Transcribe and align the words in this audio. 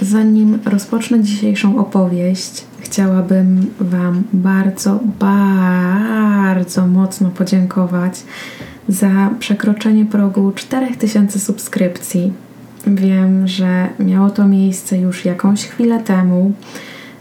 Zanim 0.00 0.58
rozpocznę 0.64 1.22
dzisiejszą 1.22 1.78
opowieść, 1.78 2.64
chciałabym 2.80 3.66
Wam 3.80 4.22
bardzo, 4.32 5.00
bardzo 5.18 6.86
mocno 6.86 7.30
podziękować 7.30 8.22
za 8.88 9.30
przekroczenie 9.38 10.04
progu 10.04 10.52
4000 10.52 11.38
subskrypcji. 11.40 12.32
Wiem, 12.86 13.48
że 13.48 13.88
miało 13.98 14.30
to 14.30 14.48
miejsce 14.48 14.98
już 14.98 15.24
jakąś 15.24 15.64
chwilę 15.64 16.00
temu, 16.00 16.52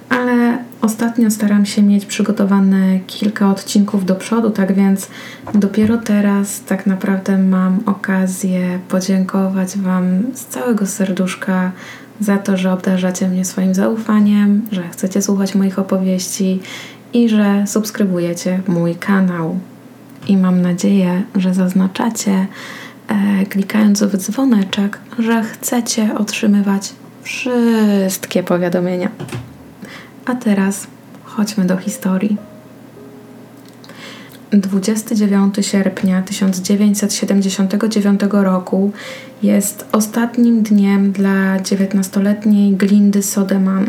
ale 0.10 0.58
ostatnio 0.82 1.32
staram 1.32 1.66
się 1.66 1.82
mieć 1.82 2.06
przygotowane 2.06 3.00
kilka 3.08 3.50
odcinków 3.50 4.06
do 4.06 4.16
przodu, 4.16 4.50
tak 4.50 4.74
więc 4.74 5.08
dopiero 5.54 5.98
teraz 5.98 6.62
tak 6.62 6.86
naprawdę 6.88 7.38
mam 7.38 7.80
okazję 7.86 8.80
podziękować 8.90 9.78
Wam 9.78 10.24
z 10.34 10.46
całego 10.46 10.86
serduszka 10.86 11.72
za 12.20 12.38
to, 12.38 12.58
że 12.58 12.74
obdarzacie 12.74 13.28
mnie 13.28 13.46
swoim 13.46 13.74
zaufaniem, 13.74 14.62
że 14.72 14.90
chcecie 14.90 15.22
słuchać 15.22 15.56
moich 15.56 15.80
opowieści 15.80 16.60
i 17.14 17.30
że 17.30 17.64
subskrybujecie 17.68 18.62
mój 18.68 18.96
kanał. 18.96 19.60
I 20.28 20.38
mam 20.38 20.62
nadzieję, 20.62 21.24
że 21.36 21.54
zaznaczacie, 21.54 22.48
e, 23.08 23.46
klikając 23.46 24.04
w 24.04 24.18
dzwoneczek, 24.18 25.00
że 25.20 25.44
chcecie 25.44 26.16
otrzymywać 26.18 26.94
wszystkie 27.22 28.44
powiadomienia. 28.44 29.10
A 30.26 30.36
teraz 30.36 30.88
chodźmy 31.24 31.66
do 31.66 31.78
historii. 31.78 32.53
29 34.54 35.56
sierpnia 35.62 36.22
1979 36.22 38.22
roku 38.32 38.92
jest 39.44 39.86
ostatnim 39.92 40.64
dniem 40.64 41.12
dla 41.12 41.60
19-letniej 41.60 42.74
Glindy 42.74 43.24
Sodeman. 43.24 43.86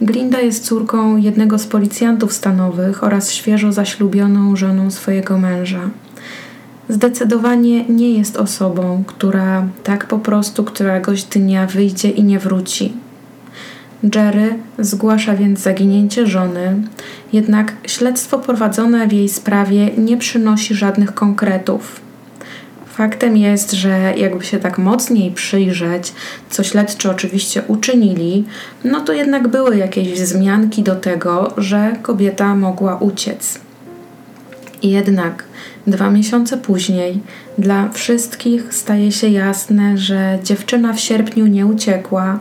Glinda 0.00 0.40
jest 0.40 0.64
córką 0.64 1.16
jednego 1.16 1.58
z 1.58 1.66
policjantów 1.66 2.32
stanowych 2.32 3.04
oraz 3.04 3.32
świeżo 3.32 3.72
zaślubioną 3.72 4.56
żoną 4.56 4.90
swojego 4.90 5.38
męża. 5.38 5.90
Zdecydowanie 6.88 7.84
nie 7.84 8.12
jest 8.12 8.36
osobą, 8.36 9.04
która 9.06 9.66
tak 9.84 10.06
po 10.06 10.18
prostu 10.18 10.64
któregoś 10.64 11.24
dnia 11.24 11.66
wyjdzie 11.66 12.10
i 12.10 12.24
nie 12.24 12.38
wróci. 12.38 13.05
Jerry 14.14 14.54
zgłasza 14.78 15.34
więc 15.34 15.60
zaginięcie 15.60 16.26
żony, 16.26 16.82
jednak 17.32 17.72
śledztwo 17.86 18.38
prowadzone 18.38 19.08
w 19.08 19.12
jej 19.12 19.28
sprawie 19.28 19.90
nie 19.98 20.16
przynosi 20.16 20.74
żadnych 20.74 21.14
konkretów. 21.14 22.00
Faktem 22.86 23.36
jest, 23.36 23.72
że 23.72 24.14
jakby 24.16 24.44
się 24.44 24.58
tak 24.58 24.78
mocniej 24.78 25.30
przyjrzeć, 25.30 26.12
co 26.50 26.62
śledczy 26.62 27.10
oczywiście 27.10 27.62
uczynili, 27.68 28.44
no 28.84 29.00
to 29.00 29.12
jednak 29.12 29.48
były 29.48 29.76
jakieś 29.76 30.12
wzmianki 30.12 30.82
do 30.82 30.96
tego, 30.96 31.54
że 31.56 31.96
kobieta 32.02 32.54
mogła 32.54 32.96
uciec. 32.96 33.60
Jednak 34.82 35.44
dwa 35.86 36.10
miesiące 36.10 36.56
później 36.56 37.20
dla 37.58 37.88
wszystkich 37.88 38.74
staje 38.74 39.12
się 39.12 39.28
jasne, 39.28 39.98
że 39.98 40.38
dziewczyna 40.44 40.92
w 40.92 41.00
sierpniu 41.00 41.46
nie 41.46 41.66
uciekła 41.66 42.38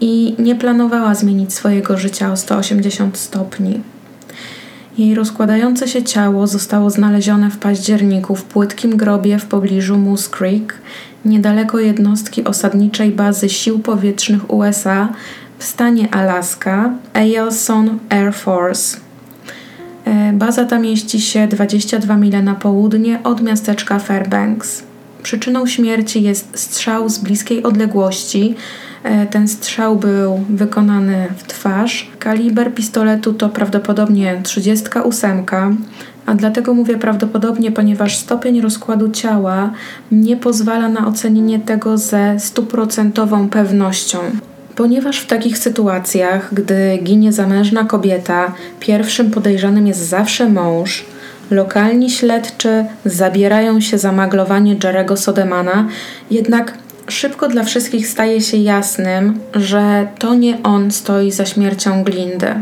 i 0.00 0.34
nie 0.38 0.56
planowała 0.56 1.14
zmienić 1.14 1.54
swojego 1.54 1.98
życia 1.98 2.32
o 2.32 2.36
180 2.36 3.16
stopni. 3.16 3.80
Jej 4.98 5.14
rozkładające 5.14 5.88
się 5.88 6.02
ciało 6.02 6.46
zostało 6.46 6.90
znalezione 6.90 7.50
w 7.50 7.58
październiku 7.58 8.36
w 8.36 8.44
płytkim 8.44 8.96
grobie 8.96 9.38
w 9.38 9.46
pobliżu 9.46 9.98
Moose 9.98 10.30
Creek, 10.30 10.74
niedaleko 11.24 11.78
jednostki 11.78 12.44
osadniczej 12.44 13.10
bazy 13.10 13.48
sił 13.48 13.78
powietrznych 13.78 14.50
USA 14.50 15.08
w 15.58 15.64
stanie 15.64 16.14
Alaska, 16.14 16.90
Eielson 17.14 17.98
Air 18.10 18.34
Force. 18.34 19.07
E, 20.08 20.32
baza 20.32 20.64
ta 20.64 20.78
mieści 20.78 21.20
się 21.20 21.48
22 21.48 22.16
mile 22.16 22.42
na 22.42 22.54
południe 22.54 23.22
od 23.24 23.42
miasteczka 23.42 23.98
Fairbanks. 23.98 24.82
Przyczyną 25.22 25.66
śmierci 25.66 26.22
jest 26.22 26.58
strzał 26.58 27.08
z 27.08 27.18
bliskiej 27.18 27.62
odległości, 27.62 28.54
E, 29.02 29.26
ten 29.26 29.48
strzał 29.48 29.96
był 29.96 30.40
wykonany 30.48 31.28
w 31.36 31.42
twarz. 31.42 32.10
Kaliber 32.18 32.74
pistoletu 32.74 33.32
to 33.32 33.48
prawdopodobnie 33.48 34.40
38, 34.42 35.44
a 36.26 36.34
dlatego 36.34 36.74
mówię 36.74 36.98
prawdopodobnie, 36.98 37.72
ponieważ 37.72 38.16
stopień 38.16 38.60
rozkładu 38.60 39.10
ciała 39.10 39.70
nie 40.12 40.36
pozwala 40.36 40.88
na 40.88 41.06
ocenienie 41.06 41.60
tego 41.60 41.98
ze 41.98 42.40
stuprocentową 42.40 43.48
pewnością. 43.48 44.18
Ponieważ 44.78 45.20
w 45.20 45.26
takich 45.26 45.58
sytuacjach, 45.58 46.54
gdy 46.54 46.98
ginie 47.02 47.32
zamężna 47.32 47.84
kobieta, 47.84 48.52
pierwszym 48.80 49.30
podejrzanym 49.30 49.86
jest 49.86 50.00
zawsze 50.00 50.48
mąż, 50.48 51.04
lokalni 51.50 52.10
śledczy 52.10 52.84
zabierają 53.04 53.80
się 53.80 53.98
za 53.98 54.12
maglowanie 54.12 54.76
Jerego 54.84 55.16
Sodemana, 55.16 55.88
jednak 56.30 56.74
szybko 57.08 57.48
dla 57.48 57.64
wszystkich 57.64 58.08
staje 58.08 58.40
się 58.40 58.56
jasnym, 58.56 59.40
że 59.54 60.08
to 60.18 60.34
nie 60.34 60.62
on 60.62 60.90
stoi 60.90 61.30
za 61.30 61.46
śmiercią 61.46 62.04
Glindy. 62.04 62.54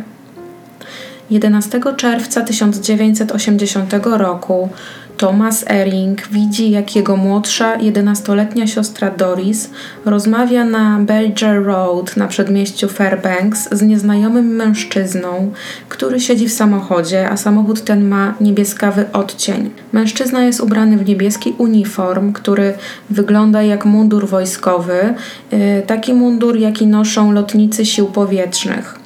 11 1.31 1.81
czerwca 1.97 2.41
1980 2.43 3.95
roku 4.05 4.69
Thomas 5.17 5.65
Ering 5.67 6.29
widzi, 6.29 6.71
jak 6.71 6.97
jego 6.97 7.17
młodsza, 7.17 7.79
11-letnia 7.79 8.67
siostra 8.67 9.11
Doris 9.11 9.71
rozmawia 10.05 10.65
na 10.65 10.99
Belger 11.01 11.65
Road 11.65 12.17
na 12.17 12.27
przedmieściu 12.27 12.89
Fairbanks 12.89 13.69
z 13.73 13.83
nieznajomym 13.83 14.47
mężczyzną, 14.47 15.53
który 15.89 16.21
siedzi 16.21 16.49
w 16.49 16.53
samochodzie, 16.53 17.31
a 17.31 17.37
samochód 17.37 17.85
ten 17.85 18.09
ma 18.09 18.35
niebieskawy 18.41 19.05
odcień. 19.13 19.71
Mężczyzna 19.93 20.45
jest 20.45 20.61
ubrany 20.61 20.97
w 20.97 21.09
niebieski 21.09 21.55
uniform, 21.59 22.33
który 22.33 22.75
wygląda 23.11 23.63
jak 23.63 23.85
mundur 23.85 24.29
wojskowy, 24.29 25.15
y, 25.53 25.83
taki 25.87 26.15
mundur, 26.15 26.59
jaki 26.59 26.87
noszą 26.87 27.33
lotnicy 27.33 27.87
sił 27.87 28.07
powietrznych. 28.07 29.06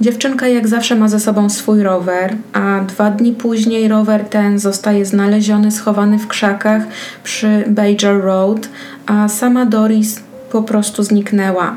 Dziewczynka 0.00 0.48
jak 0.48 0.68
zawsze 0.68 0.94
ma 0.94 1.08
ze 1.08 1.20
sobą 1.20 1.50
swój 1.50 1.82
rower, 1.82 2.36
a 2.52 2.80
dwa 2.80 3.10
dni 3.10 3.32
później 3.32 3.88
rower 3.88 4.24
ten 4.24 4.58
zostaje 4.58 5.06
znaleziony 5.06 5.70
schowany 5.70 6.18
w 6.18 6.28
krzakach 6.28 6.82
przy 7.24 7.64
Bajer 7.66 8.20
Road, 8.20 8.68
a 9.06 9.28
sama 9.28 9.66
Doris 9.66 10.20
po 10.50 10.62
prostu 10.62 11.02
zniknęła. 11.02 11.76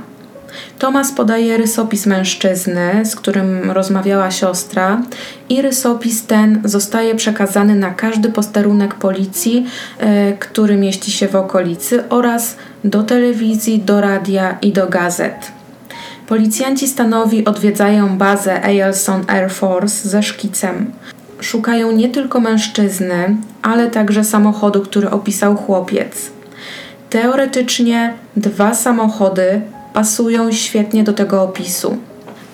Tomas 0.79 1.11
podaje 1.11 1.57
rysopis 1.57 2.05
mężczyzny, 2.05 3.05
z 3.05 3.15
którym 3.15 3.71
rozmawiała 3.71 4.31
siostra, 4.31 5.01
i 5.49 5.61
rysopis 5.61 6.25
ten 6.25 6.61
zostaje 6.63 7.15
przekazany 7.15 7.75
na 7.75 7.89
każdy 7.89 8.29
posterunek 8.29 8.93
policji, 8.93 9.65
e, 9.99 10.33
który 10.33 10.75
mieści 10.77 11.11
się 11.11 11.27
w 11.27 11.35
okolicy, 11.35 12.09
oraz 12.09 12.55
do 12.83 13.03
telewizji, 13.03 13.79
do 13.79 14.01
radia 14.01 14.57
i 14.61 14.71
do 14.71 14.87
gazet. 14.87 15.54
Policjanci 16.27 16.87
stanowi 16.87 17.45
odwiedzają 17.45 18.17
bazę 18.17 18.63
Eielson 18.63 19.23
Air 19.27 19.51
Force 19.51 20.09
ze 20.09 20.23
szkicem. 20.23 20.91
Szukają 21.41 21.91
nie 21.91 22.09
tylko 22.09 22.39
mężczyzny, 22.39 23.37
ale 23.61 23.89
także 23.89 24.23
samochodu, 24.23 24.81
który 24.81 25.09
opisał 25.09 25.55
chłopiec. 25.55 26.31
Teoretycznie 27.09 28.13
dwa 28.37 28.73
samochody 28.73 29.61
pasują 29.93 30.51
świetnie 30.51 31.03
do 31.03 31.13
tego 31.13 31.43
opisu. 31.43 31.97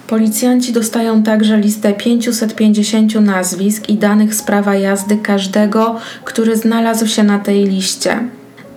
Policjanci 0.08 0.74
dostają 0.74 1.24
także 1.24 1.58
listę 1.58 1.94
550 1.94 3.16
nazwisk 3.16 3.90
i 3.90 3.98
danych 3.98 4.36
z 4.36 4.44
prawa 4.44 4.76
jazdy 4.76 5.18
każdego, 5.18 6.00
który 6.24 6.58
znalazł 6.58 7.08
się 7.08 7.24
na 7.24 7.40
tej 7.40 7.64
liście. 7.64 8.20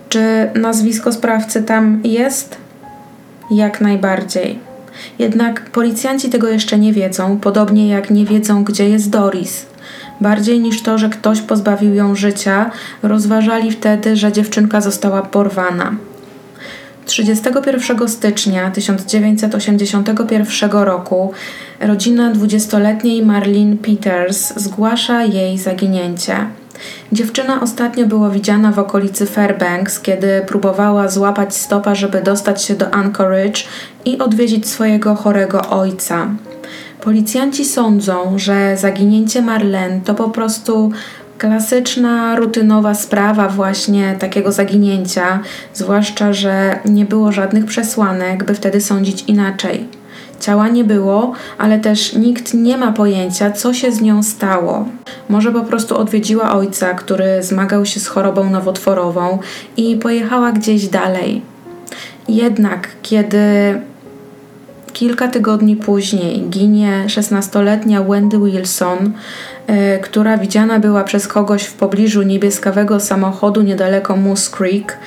Czy 0.09 0.49
nazwisko 0.55 1.11
sprawcy 1.11 1.63
tam 1.63 2.01
jest? 2.03 2.57
Jak 3.51 3.81
najbardziej. 3.81 4.74
Jednak 5.19 5.69
policjanci 5.69 6.29
tego 6.29 6.47
jeszcze 6.47 6.79
nie 6.79 6.93
wiedzą, 6.93 7.39
podobnie 7.39 7.87
jak 7.87 8.09
nie 8.09 8.25
wiedzą, 8.25 8.63
gdzie 8.63 8.89
jest 8.89 9.09
Doris. 9.09 9.65
Bardziej 10.21 10.59
niż 10.59 10.81
to, 10.81 10.97
że 10.97 11.09
ktoś 11.09 11.41
pozbawił 11.41 11.93
ją 11.93 12.15
życia, 12.15 12.71
rozważali 13.03 13.71
wtedy, 13.71 14.15
że 14.15 14.31
dziewczynka 14.31 14.81
została 14.81 15.21
porwana. 15.21 15.95
31 17.05 18.07
stycznia 18.07 18.71
1981 18.71 20.71
roku 20.71 21.31
rodzina 21.79 22.33
20-letniej 22.33 23.25
Marlene 23.25 23.77
Peters 23.77 24.53
zgłasza 24.55 25.23
jej 25.23 25.57
zaginięcie. 25.57 26.35
Dziewczyna 27.11 27.61
ostatnio 27.61 28.05
była 28.05 28.29
widziana 28.29 28.71
w 28.71 28.79
okolicy 28.79 29.25
Fairbanks, 29.25 29.99
kiedy 29.99 30.41
próbowała 30.47 31.07
złapać 31.07 31.55
stopa, 31.55 31.95
żeby 31.95 32.21
dostać 32.21 32.63
się 32.63 32.75
do 32.75 32.93
Anchorage 32.93 33.61
i 34.05 34.17
odwiedzić 34.19 34.67
swojego 34.67 35.15
chorego 35.15 35.69
ojca. 35.69 36.27
Policjanci 37.01 37.65
sądzą, 37.65 38.39
że 38.39 38.77
zaginięcie 38.77 39.41
Marlene 39.41 40.01
to 40.01 40.15
po 40.15 40.29
prostu 40.29 40.91
Klasyczna, 41.37 42.35
rutynowa 42.35 42.93
sprawa 42.93 43.49
właśnie 43.49 44.15
takiego 44.19 44.51
zaginięcia, 44.51 45.39
zwłaszcza, 45.73 46.33
że 46.33 46.79
nie 46.85 47.05
było 47.05 47.31
żadnych 47.31 47.65
przesłanek, 47.65 48.43
by 48.43 48.55
wtedy 48.55 48.81
sądzić 48.81 49.23
inaczej. 49.27 49.87
Ciała 50.39 50.67
nie 50.67 50.83
było, 50.83 51.33
ale 51.57 51.79
też 51.79 52.13
nikt 52.13 52.53
nie 52.53 52.77
ma 52.77 52.91
pojęcia, 52.91 53.51
co 53.51 53.73
się 53.73 53.91
z 53.91 54.01
nią 54.01 54.23
stało. 54.23 54.85
Może 55.29 55.51
po 55.51 55.61
prostu 55.61 55.97
odwiedziła 55.97 56.53
ojca, 56.53 56.93
który 56.93 57.43
zmagał 57.43 57.85
się 57.85 57.99
z 57.99 58.07
chorobą 58.07 58.49
nowotworową 58.49 59.39
i 59.77 59.95
pojechała 59.97 60.51
gdzieś 60.51 60.87
dalej. 60.87 61.41
Jednak, 62.27 62.87
kiedy 63.01 63.39
kilka 64.93 65.27
tygodni 65.27 65.75
później 65.75 66.41
ginie 66.49 67.03
16-letnia 67.07 68.03
Wendy 68.03 68.39
Wilson, 68.39 69.11
yy, 69.67 69.75
która 70.01 70.37
widziana 70.37 70.79
była 70.79 71.03
przez 71.03 71.27
kogoś 71.27 71.63
w 71.63 71.73
pobliżu 71.73 72.21
niebieskawego 72.21 72.99
samochodu 72.99 73.61
niedaleko 73.61 74.15
Moose 74.15 74.51
Creek, 74.51 74.97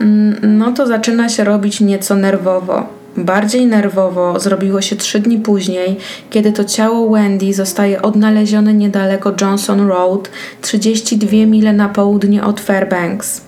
yy, 0.00 0.06
no 0.42 0.72
to 0.72 0.86
zaczyna 0.86 1.28
się 1.28 1.44
robić 1.44 1.80
nieco 1.80 2.16
nerwowo. 2.16 2.86
Bardziej 3.16 3.66
nerwowo 3.66 4.40
zrobiło 4.40 4.80
się 4.80 4.96
trzy 4.96 5.20
dni 5.20 5.38
później, 5.38 5.96
kiedy 6.30 6.52
to 6.52 6.64
ciało 6.64 7.10
Wendy 7.10 7.54
zostaje 7.54 8.02
odnalezione 8.02 8.74
niedaleko 8.74 9.32
Johnson 9.40 9.88
Road, 9.88 10.30
32 10.60 11.30
mile 11.30 11.72
na 11.72 11.88
południe 11.88 12.44
od 12.44 12.60
Fairbanks. 12.60 13.40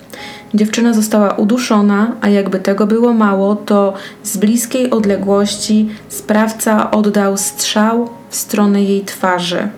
Dziewczyna 0.53 0.93
została 0.93 1.33
uduszona, 1.33 2.15
a 2.21 2.29
jakby 2.29 2.59
tego 2.59 2.87
było 2.87 3.13
mało, 3.13 3.55
to 3.55 3.93
z 4.23 4.37
bliskiej 4.37 4.89
odległości 4.89 5.89
sprawca 6.09 6.91
oddał 6.91 7.37
strzał 7.37 8.09
w 8.29 8.35
stronę 8.35 8.83
jej 8.83 9.01
twarzy. 9.01 9.69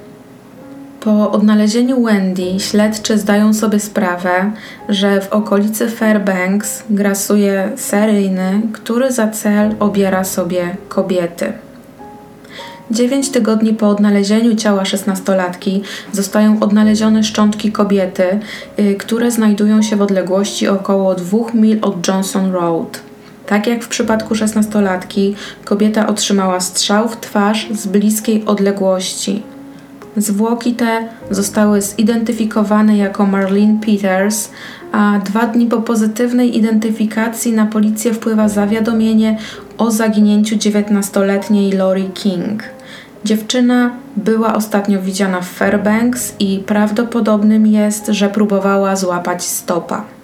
Po 1.03 1.31
odnalezieniu 1.31 2.03
Wendy 2.03 2.59
śledczy 2.59 3.17
zdają 3.17 3.53
sobie 3.53 3.79
sprawę, 3.79 4.51
że 4.89 5.21
w 5.21 5.33
okolicy 5.33 5.89
Fairbanks 5.89 6.83
grasuje 6.89 7.71
seryjny, 7.75 8.61
który 8.73 9.11
za 9.11 9.27
cel 9.27 9.75
obiera 9.79 10.23
sobie 10.23 10.75
kobiety. 10.89 11.53
Dziewięć 12.91 13.29
tygodni 13.29 13.73
po 13.73 13.89
odnalezieniu 13.89 14.55
ciała 14.55 14.85
szesnastolatki 14.85 15.81
zostają 16.11 16.59
odnalezione 16.59 17.23
szczątki 17.23 17.71
kobiety, 17.71 18.39
yy, 18.77 18.95
które 18.95 19.31
znajdują 19.31 19.81
się 19.81 19.95
w 19.95 20.01
odległości 20.01 20.67
około 20.67 21.15
dwóch 21.15 21.53
mil 21.53 21.79
od 21.81 22.07
Johnson 22.07 22.51
Road. 22.51 22.99
Tak 23.45 23.67
jak 23.67 23.83
w 23.83 23.87
przypadku 23.87 24.35
szesnastolatki, 24.35 25.35
kobieta 25.65 26.07
otrzymała 26.07 26.59
strzał 26.59 27.09
w 27.09 27.17
twarz 27.17 27.67
z 27.71 27.87
bliskiej 27.87 28.45
odległości. 28.45 29.50
Zwłoki 30.17 30.73
te 30.73 31.07
zostały 31.29 31.81
zidentyfikowane 31.81 32.97
jako 32.97 33.25
Marlene 33.25 33.79
Peters, 33.85 34.49
a 34.91 35.19
dwa 35.25 35.47
dni 35.47 35.65
po 35.65 35.81
pozytywnej 35.81 36.57
identyfikacji 36.57 37.53
na 37.53 37.65
policję 37.65 38.13
wpływa 38.13 38.49
zawiadomienie 38.49 39.37
o 39.77 39.91
zaginięciu 39.91 40.55
19-letniej 40.55 41.71
Lori 41.71 42.09
King. 42.13 42.63
Dziewczyna 43.25 43.91
była 44.17 44.55
ostatnio 44.55 45.01
widziana 45.01 45.41
w 45.41 45.49
Fairbanks 45.49 46.33
i 46.39 46.63
prawdopodobnym 46.65 47.67
jest, 47.67 48.07
że 48.07 48.29
próbowała 48.29 48.95
złapać 48.95 49.43
stopa. 49.43 50.20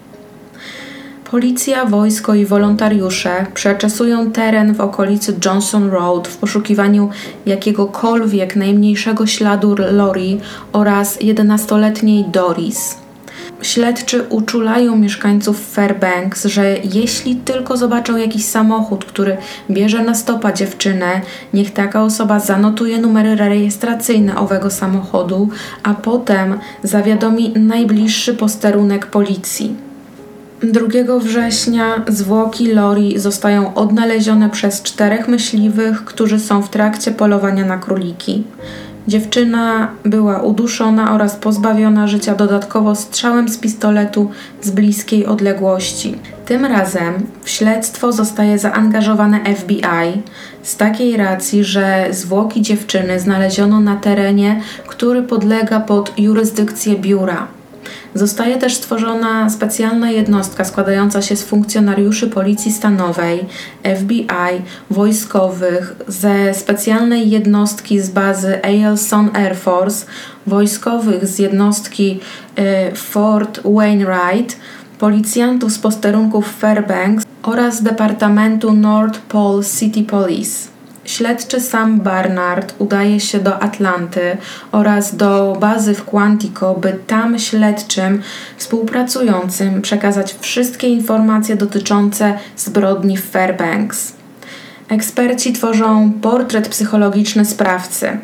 Policja, 1.30 1.84
wojsko 1.84 2.34
i 2.34 2.46
wolontariusze 2.46 3.46
przeczesują 3.54 4.32
teren 4.32 4.74
w 4.74 4.80
okolicy 4.80 5.36
Johnson 5.44 5.90
Road 5.90 6.28
w 6.28 6.36
poszukiwaniu 6.36 7.10
jakiegokolwiek 7.46 8.56
najmniejszego 8.56 9.26
śladu 9.26 9.76
Lori 9.90 10.40
oraz 10.72 11.18
11-letniej 11.18 12.24
Doris. 12.24 12.96
Śledczy 13.62 14.22
uczulają 14.22 14.96
mieszkańców 14.96 15.72
Fairbanks, 15.72 16.44
że 16.44 16.76
jeśli 16.94 17.36
tylko 17.36 17.76
zobaczą 17.76 18.16
jakiś 18.16 18.44
samochód, 18.44 19.04
który 19.04 19.36
bierze 19.70 20.04
na 20.04 20.14
stopa 20.14 20.52
dziewczynę, 20.52 21.20
niech 21.54 21.72
taka 21.72 22.02
osoba 22.02 22.40
zanotuje 22.40 22.98
numery 22.98 23.36
rejestracyjne 23.36 24.36
owego 24.36 24.70
samochodu, 24.70 25.48
a 25.82 25.94
potem 25.94 26.58
zawiadomi 26.82 27.52
najbliższy 27.56 28.34
posterunek 28.34 29.06
policji. 29.06 29.87
2 30.62 31.18
września 31.18 32.04
zwłoki 32.08 32.72
Lori 32.72 33.18
zostają 33.18 33.74
odnalezione 33.74 34.50
przez 34.50 34.82
czterech 34.82 35.28
myśliwych, 35.28 36.04
którzy 36.04 36.40
są 36.40 36.62
w 36.62 36.70
trakcie 36.70 37.10
polowania 37.10 37.64
na 37.64 37.78
króliki. 37.78 38.44
Dziewczyna 39.08 39.88
była 40.04 40.42
uduszona 40.42 41.14
oraz 41.14 41.36
pozbawiona 41.36 42.06
życia 42.06 42.34
dodatkowo 42.34 42.94
strzałem 42.94 43.48
z 43.48 43.58
pistoletu 43.58 44.30
z 44.62 44.70
bliskiej 44.70 45.26
odległości. 45.26 46.18
Tym 46.46 46.64
razem 46.64 47.14
w 47.42 47.50
śledztwo 47.50 48.12
zostaje 48.12 48.58
zaangażowane 48.58 49.40
FBI 49.54 50.22
z 50.62 50.76
takiej 50.76 51.16
racji, 51.16 51.64
że 51.64 52.06
zwłoki 52.10 52.62
dziewczyny 52.62 53.20
znaleziono 53.20 53.80
na 53.80 53.96
terenie, 53.96 54.60
który 54.86 55.22
podlega 55.22 55.80
pod 55.80 56.18
jurysdykcję 56.18 56.96
biura. 56.96 57.57
Zostaje 58.14 58.56
też 58.56 58.74
stworzona 58.74 59.50
specjalna 59.50 60.10
jednostka 60.10 60.64
składająca 60.64 61.22
się 61.22 61.36
z 61.36 61.44
funkcjonariuszy 61.44 62.26
Policji 62.26 62.72
Stanowej, 62.72 63.46
FBI, 63.96 64.62
wojskowych, 64.90 65.96
ze 66.08 66.54
specjalnej 66.54 67.30
jednostki 67.30 68.00
z 68.00 68.10
bazy 68.10 68.62
Eielson 68.62 69.30
Air 69.36 69.56
Force, 69.56 70.06
wojskowych 70.46 71.26
z 71.26 71.38
jednostki 71.38 72.20
y, 72.58 72.96
Fort 72.96 73.60
Wainwright, 73.64 74.56
policjantów 74.98 75.72
z 75.72 75.78
posterunków 75.78 76.56
Fairbanks 76.58 77.24
oraz 77.42 77.82
Departamentu 77.82 78.72
North 78.72 79.20
Pole 79.20 79.64
City 79.64 80.02
Police. 80.02 80.77
Śledczy 81.08 81.60
Sam 81.60 82.00
Barnard 82.00 82.74
udaje 82.78 83.20
się 83.20 83.38
do 83.38 83.62
Atlanty 83.62 84.36
oraz 84.72 85.16
do 85.16 85.56
bazy 85.60 85.94
w 85.94 86.04
Quantico, 86.04 86.74
by 86.74 86.98
tam 87.06 87.38
śledczym 87.38 88.22
współpracującym 88.56 89.82
przekazać 89.82 90.36
wszystkie 90.40 90.88
informacje 90.88 91.56
dotyczące 91.56 92.38
zbrodni 92.56 93.16
w 93.16 93.30
Fairbanks. 93.30 94.12
Eksperci 94.88 95.52
tworzą 95.52 96.12
portret 96.22 96.68
psychologiczny 96.68 97.44
sprawcy. 97.44 98.18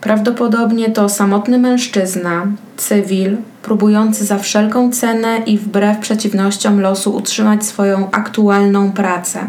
Prawdopodobnie 0.00 0.90
to 0.90 1.08
samotny 1.08 1.58
mężczyzna, 1.58 2.46
cywil, 2.76 3.36
próbujący 3.62 4.24
za 4.24 4.38
wszelką 4.38 4.92
cenę 4.92 5.38
i 5.46 5.58
wbrew 5.58 5.98
przeciwnościom 5.98 6.80
losu 6.80 7.16
utrzymać 7.16 7.64
swoją 7.64 8.10
aktualną 8.10 8.92
pracę. 8.92 9.48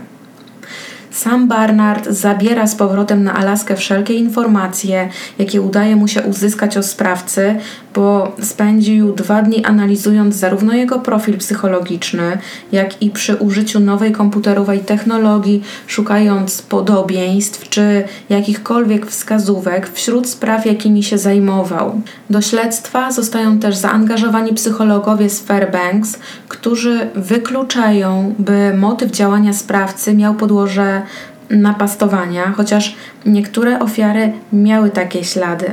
Sam 1.16 1.48
Barnard 1.48 2.08
zabiera 2.10 2.68
z 2.68 2.76
powrotem 2.76 3.24
na 3.24 3.34
Alaskę 3.34 3.76
wszelkie 3.76 4.14
informacje, 4.14 5.10
jakie 5.40 5.62
udaje 5.62 5.96
mu 5.96 6.08
się 6.08 6.22
uzyskać 6.22 6.78
o 6.78 6.84
sprawcy, 6.84 7.56
bo 7.94 8.36
spędził 8.42 9.14
dwa 9.14 9.42
dni 9.42 9.66
analizując 9.66 10.36
zarówno 10.36 10.74
jego 10.74 11.00
profil 11.00 11.38
psychologiczny, 11.38 12.38
jak 12.72 13.02
i 13.02 13.10
przy 13.10 13.36
użyciu 13.36 13.80
nowej 13.80 14.12
komputerowej 14.12 14.80
technologii, 14.80 15.64
szukając 15.88 16.62
podobieństw 16.62 17.70
czy 17.70 18.04
jakichkolwiek 18.30 19.06
wskazówek 19.06 19.92
wśród 19.94 20.30
spraw, 20.30 20.66
jakimi 20.66 21.04
się 21.04 21.18
zajmował. 21.18 22.02
Do 22.30 22.42
śledztwa 22.42 23.12
zostają 23.12 23.60
też 23.60 23.76
zaangażowani 23.76 24.54
psychologowie 24.54 25.30
z 25.30 25.42
Fairbanks, 25.42 26.20
którzy 26.48 27.10
wykluczają, 27.16 28.36
by 28.40 28.74
motyw 28.78 29.12
działania 29.12 29.54
sprawcy 29.54 30.14
miał 30.14 30.34
podłoże 30.34 31.05
napastowania, 31.50 32.54
chociaż 32.58 32.96
niektóre 33.26 33.80
ofiary 33.80 34.34
miały 34.54 34.90
takie 34.90 35.24
ślady. 35.24 35.72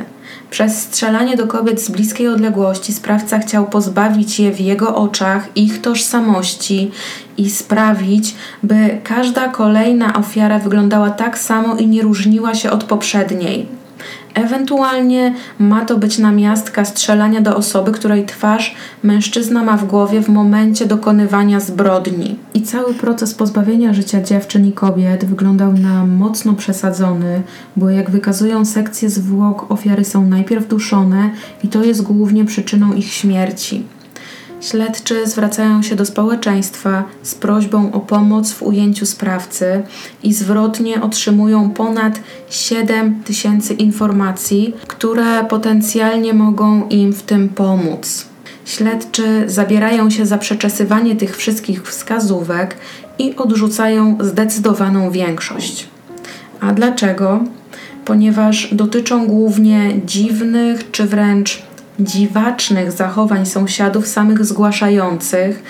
Przez 0.51 0.83
strzelanie 0.83 1.37
do 1.37 1.47
kobiet 1.47 1.83
z 1.83 1.91
bliskiej 1.91 2.29
odległości 2.29 2.93
sprawca 2.93 3.39
chciał 3.39 3.67
pozbawić 3.67 4.41
je 4.41 4.53
w 4.53 4.61
jego 4.61 4.97
oczach 4.97 5.49
ich 5.57 5.81
tożsamości 5.81 6.91
i 7.37 7.51
sprawić, 7.51 8.35
by 8.63 8.99
każda 9.05 9.49
kolejna 9.49 10.15
ofiara 10.15 10.59
wyglądała 10.59 11.11
tak 11.11 11.39
samo 11.39 11.77
i 11.77 11.87
nie 11.87 12.03
różniła 12.03 12.55
się 12.55 12.71
od 12.71 12.85
poprzedniej. 12.85 13.82
Ewentualnie 14.35 15.35
ma 15.59 15.85
to 15.85 15.99
być 15.99 16.19
namiastka 16.19 16.85
strzelania 16.85 17.41
do 17.41 17.57
osoby, 17.57 17.93
której 17.93 18.27
twarz 18.27 18.75
mężczyzna 19.03 19.65
ma 19.65 19.77
w 19.77 19.87
głowie 19.87 20.23
w 20.23 20.29
momencie 20.29 20.87
dokonywania 20.87 21.61
zbrodni. 21.61 22.37
I 22.55 22.63
cały 22.63 22.95
proces 22.95 23.35
pozbawienia 23.35 23.95
życia 23.95 24.23
dziewczyn 24.23 24.67
i 24.67 24.73
kobiet 24.73 25.25
wyglądał 25.25 25.73
na 25.73 26.07
mocno 26.07 26.53
przesadzony, 26.55 27.43
bo 27.77 27.91
jak 27.91 28.11
wykazują 28.11 28.65
sekcje 28.65 29.11
zwłok, 29.11 29.71
ofiary 29.71 30.05
są 30.05 30.27
najpierw 30.27 30.69
duszone 30.69 31.31
i 31.65 31.69
to 31.69 31.85
jest 31.85 32.03
głównie 32.03 32.45
przyczyną 32.45 32.93
ich 32.93 33.13
śmierci. 33.13 33.85
Śledczy 34.63 35.27
zwracają 35.27 35.83
się 35.83 35.97
do 35.97 36.07
społeczeństwa 36.07 37.05
z 37.23 37.35
prośbą 37.35 37.93
o 37.93 38.01
pomoc 38.01 38.53
w 38.53 38.63
ujęciu 38.63 39.07
sprawcy 39.07 39.83
i 40.23 40.35
zwrotnie 40.35 41.03
otrzymują 41.03 41.71
ponad 41.71 42.21
7 42.51 43.23
tysięcy 43.25 43.75
informacji, 43.75 44.75
które 44.87 45.45
potencjalnie 45.45 46.35
mogą 46.35 46.89
im 46.89 47.13
w 47.13 47.23
tym 47.23 47.49
pomóc. 47.49 48.27
Śledczy 48.65 49.45
zabierają 49.47 50.11
się 50.11 50.27
za 50.27 50.39
przeczesywanie 50.39 51.17
tych 51.17 51.37
wszystkich 51.37 51.83
wskazówek 51.83 52.77
i 53.19 53.37
odrzucają 53.37 54.19
zdecydowaną 54.21 55.11
większość. 55.11 55.89
A 56.61 56.73
dlaczego? 56.73 57.41
Ponieważ 58.05 58.75
dotyczą 58.75 59.27
głównie 59.27 60.01
dziwnych 60.07 60.91
czy 60.91 61.05
wręcz 61.07 61.63
dziwacznych 62.01 62.93
zachowań 62.93 63.47
sąsiadów 63.47 64.07
samych 64.07 64.45
zgłaszających, 64.45 65.63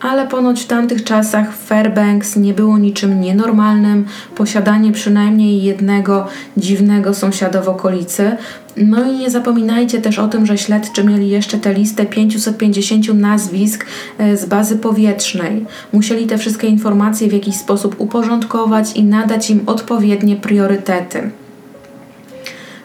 ale 0.00 0.26
ponoć 0.26 0.62
w 0.62 0.66
tamtych 0.66 1.04
czasach 1.04 1.56
w 1.56 1.66
Fairbanks 1.66 2.36
nie 2.36 2.54
było 2.54 2.78
niczym 2.78 3.20
nienormalnym 3.20 4.06
posiadanie 4.36 4.92
przynajmniej 4.92 5.62
jednego 5.62 6.26
dziwnego 6.56 7.14
sąsiada 7.14 7.62
w 7.62 7.68
okolicy. 7.68 8.36
No 8.76 9.04
i 9.04 9.18
nie 9.18 9.30
zapominajcie 9.30 10.00
też 10.00 10.18
o 10.18 10.28
tym, 10.28 10.46
że 10.46 10.58
śledczy 10.58 11.04
mieli 11.04 11.28
jeszcze 11.28 11.58
tę 11.58 11.74
listę 11.74 12.06
550 12.06 13.14
nazwisk 13.14 13.86
e, 14.18 14.36
z 14.36 14.44
bazy 14.44 14.76
powietrznej. 14.76 15.66
Musieli 15.92 16.26
te 16.26 16.38
wszystkie 16.38 16.66
informacje 16.66 17.28
w 17.28 17.32
jakiś 17.32 17.56
sposób 17.56 17.94
uporządkować 17.98 18.92
i 18.96 19.04
nadać 19.04 19.50
im 19.50 19.60
odpowiednie 19.66 20.36
priorytety. 20.36 21.30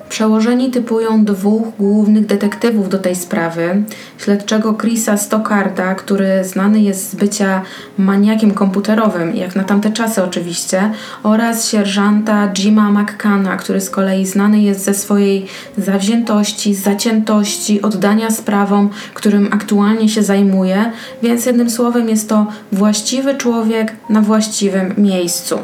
Przełożeni 0.10 0.72
typują 0.72 1.26
dwóch 1.26 1.68
głównych 1.78 2.26
detektywów 2.26 2.90
do 2.90 3.00
tej 3.00 3.16
sprawy. 3.16 3.84
Śledczego 4.18 4.74
Chrisa 4.74 5.18
Stockarda, 5.18 5.96
który 5.96 6.44
znany 6.44 6.82
jest 6.82 7.10
z 7.10 7.16
bycia 7.16 7.62
maniakiem 7.98 8.52
komputerowym, 8.52 9.36
jak 9.36 9.56
na 9.56 9.64
tamte 9.64 9.92
czasy 9.92 10.24
oczywiście, 10.24 10.92
oraz 11.24 11.70
sierżanta 11.70 12.52
Jima 12.54 12.92
McCanna, 12.92 13.58
który 13.58 13.82
z 13.82 13.90
kolei 13.90 14.26
znany 14.26 14.62
jest 14.62 14.84
ze 14.84 14.94
swojej 14.94 15.46
zawziętości, 15.78 16.76
zaciętości, 16.76 17.82
oddania 17.82 18.32
sprawom, 18.32 18.90
którym 19.14 19.50
aktualnie 19.52 20.10
się 20.10 20.24
zajmuje, 20.24 20.92
więc 21.24 21.46
jednym 21.46 21.70
słowem 21.70 22.10
jest 22.10 22.30
to 22.30 22.48
właściwy 22.72 23.36
człowiek 23.36 23.96
na 24.10 24.22
właściwym 24.22 24.94
miejscu. 24.98 25.60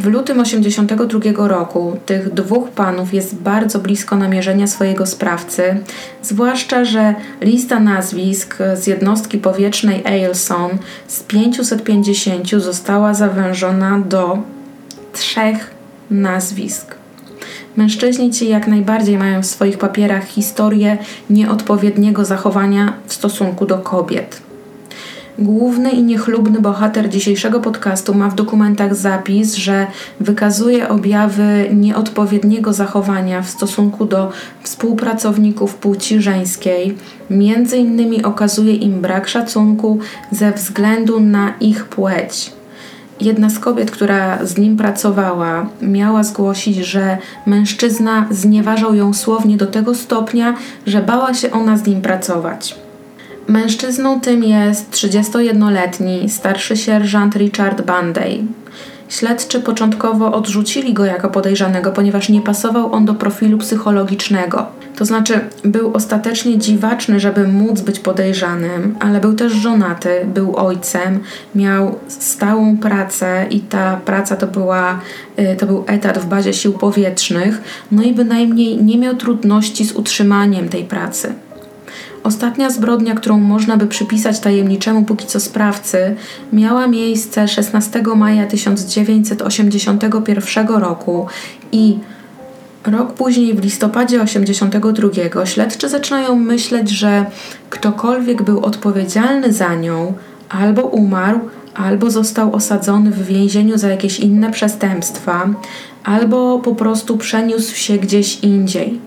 W 0.00 0.06
lutym 0.06 0.44
1982 0.44 1.48
roku 1.48 1.96
tych 2.06 2.34
dwóch 2.34 2.70
panów 2.70 3.14
jest 3.14 3.34
bardzo 3.34 3.78
blisko 3.78 4.16
namierzenia 4.16 4.66
swojego 4.66 5.06
sprawcy, 5.06 5.76
zwłaszcza, 6.22 6.84
że 6.84 7.14
lista 7.40 7.80
nazwisk 7.80 8.58
z 8.74 8.86
jednostki 8.86 9.38
powietrznej 9.38 10.06
Ailson 10.06 10.70
z 11.06 11.22
550 11.22 12.50
została 12.50 13.14
zawężona 13.14 13.98
do 13.98 14.38
trzech 15.12 15.70
nazwisk. 16.10 16.94
Mężczyźni 17.76 18.30
ci 18.30 18.48
jak 18.48 18.66
najbardziej 18.66 19.18
mają 19.18 19.42
w 19.42 19.46
swoich 19.46 19.78
papierach 19.78 20.26
historię 20.26 20.98
nieodpowiedniego 21.30 22.24
zachowania 22.24 22.92
w 23.06 23.14
stosunku 23.14 23.66
do 23.66 23.78
kobiet. 23.78 24.49
Główny 25.38 25.90
i 25.90 26.02
niechlubny 26.02 26.60
bohater 26.60 27.08
dzisiejszego 27.08 27.60
podcastu 27.60 28.14
ma 28.14 28.28
w 28.28 28.34
dokumentach 28.34 28.94
zapis, 28.94 29.54
że 29.54 29.86
wykazuje 30.20 30.88
objawy 30.88 31.70
nieodpowiedniego 31.74 32.72
zachowania 32.72 33.42
w 33.42 33.50
stosunku 33.50 34.04
do 34.04 34.32
współpracowników 34.62 35.74
płci 35.74 36.22
żeńskiej. 36.22 36.96
Między 37.30 37.76
innymi 37.76 38.24
okazuje 38.24 38.74
im 38.74 39.00
brak 39.00 39.28
szacunku 39.28 39.98
ze 40.30 40.52
względu 40.52 41.20
na 41.20 41.52
ich 41.60 41.84
płeć. 41.84 42.52
Jedna 43.20 43.50
z 43.50 43.58
kobiet, 43.58 43.90
która 43.90 44.44
z 44.46 44.58
nim 44.58 44.76
pracowała, 44.76 45.66
miała 45.82 46.22
zgłosić, 46.24 46.76
że 46.76 47.18
mężczyzna 47.46 48.26
znieważał 48.30 48.94
ją 48.94 49.14
słownie 49.14 49.56
do 49.56 49.66
tego 49.66 49.94
stopnia, 49.94 50.54
że 50.86 51.02
bała 51.02 51.34
się 51.34 51.50
ona 51.50 51.76
z 51.76 51.86
nim 51.86 52.00
pracować. 52.02 52.89
Mężczyzną 53.50 54.20
tym 54.20 54.44
jest 54.44 54.90
31-letni 54.90 56.28
starszy 56.28 56.76
sierżant 56.76 57.36
Richard 57.36 57.82
Banday. 57.82 58.42
Śledczy 59.08 59.60
początkowo 59.60 60.32
odrzucili 60.32 60.94
go 60.94 61.04
jako 61.04 61.28
podejrzanego, 61.28 61.92
ponieważ 61.92 62.28
nie 62.28 62.40
pasował 62.40 62.92
on 62.92 63.04
do 63.04 63.14
profilu 63.14 63.58
psychologicznego. 63.58 64.66
To 64.96 65.04
znaczy, 65.04 65.40
był 65.64 65.92
ostatecznie 65.94 66.58
dziwaczny, 66.58 67.20
żeby 67.20 67.48
móc 67.48 67.80
być 67.80 68.00
podejrzanym, 68.00 68.96
ale 69.00 69.20
był 69.20 69.34
też 69.34 69.52
żonaty, 69.52 70.10
był 70.34 70.56
ojcem, 70.56 71.20
miał 71.54 71.98
stałą 72.08 72.78
pracę 72.78 73.46
i 73.50 73.60
ta 73.60 73.96
praca 74.04 74.36
to, 74.36 74.46
była, 74.46 75.00
y, 75.38 75.56
to 75.56 75.66
był 75.66 75.84
etat 75.86 76.18
w 76.18 76.26
bazie 76.26 76.52
sił 76.52 76.72
powietrznych, 76.72 77.62
no 77.92 78.02
i 78.02 78.12
bynajmniej 78.12 78.82
nie 78.84 78.98
miał 78.98 79.16
trudności 79.16 79.84
z 79.84 79.92
utrzymaniem 79.92 80.68
tej 80.68 80.84
pracy. 80.84 81.34
Ostatnia 82.24 82.70
zbrodnia, 82.70 83.14
którą 83.14 83.38
można 83.38 83.76
by 83.76 83.86
przypisać 83.86 84.40
tajemniczemu 84.40 85.04
póki 85.04 85.26
co 85.26 85.40
sprawcy, 85.40 86.16
miała 86.52 86.86
miejsce 86.86 87.48
16 87.48 88.02
maja 88.16 88.46
1981 88.46 90.68
roku 90.68 91.26
i 91.72 91.98
rok 92.86 93.12
później, 93.12 93.54
w 93.54 93.62
listopadzie 93.62 94.22
82, 94.22 95.46
śledczy 95.46 95.88
zaczynają 95.88 96.36
myśleć, 96.36 96.90
że 96.90 97.26
ktokolwiek 97.70 98.42
był 98.42 98.64
odpowiedzialny 98.64 99.52
za 99.52 99.74
nią 99.74 100.12
albo 100.48 100.82
umarł, 100.82 101.40
albo 101.74 102.10
został 102.10 102.54
osadzony 102.54 103.10
w 103.10 103.26
więzieniu 103.26 103.78
za 103.78 103.88
jakieś 103.88 104.20
inne 104.20 104.50
przestępstwa, 104.50 105.48
albo 106.04 106.58
po 106.58 106.74
prostu 106.74 107.16
przeniósł 107.16 107.74
się 107.74 107.98
gdzieś 107.98 108.40
indziej. 108.40 109.00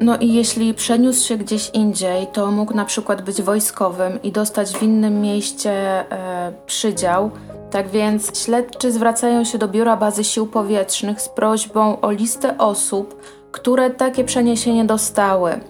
No 0.00 0.16
i 0.16 0.32
jeśli 0.32 0.74
przeniósł 0.74 1.26
się 1.26 1.36
gdzieś 1.36 1.70
indziej, 1.70 2.26
to 2.26 2.50
mógł 2.50 2.74
na 2.74 2.84
przykład 2.84 3.22
być 3.22 3.42
wojskowym 3.42 4.22
i 4.22 4.32
dostać 4.32 4.72
w 4.72 4.82
innym 4.82 5.20
mieście 5.20 5.72
e, 5.72 6.52
przydział. 6.66 7.30
Tak 7.70 7.88
więc 7.88 8.44
śledczy 8.44 8.92
zwracają 8.92 9.44
się 9.44 9.58
do 9.58 9.68
Biura 9.68 9.96
Bazy 9.96 10.24
Sił 10.24 10.46
Powietrznych 10.46 11.20
z 11.20 11.28
prośbą 11.28 12.00
o 12.00 12.10
listę 12.10 12.58
osób, 12.58 13.22
które 13.52 13.90
takie 13.90 14.24
przeniesienie 14.24 14.84
dostały. 14.84 15.60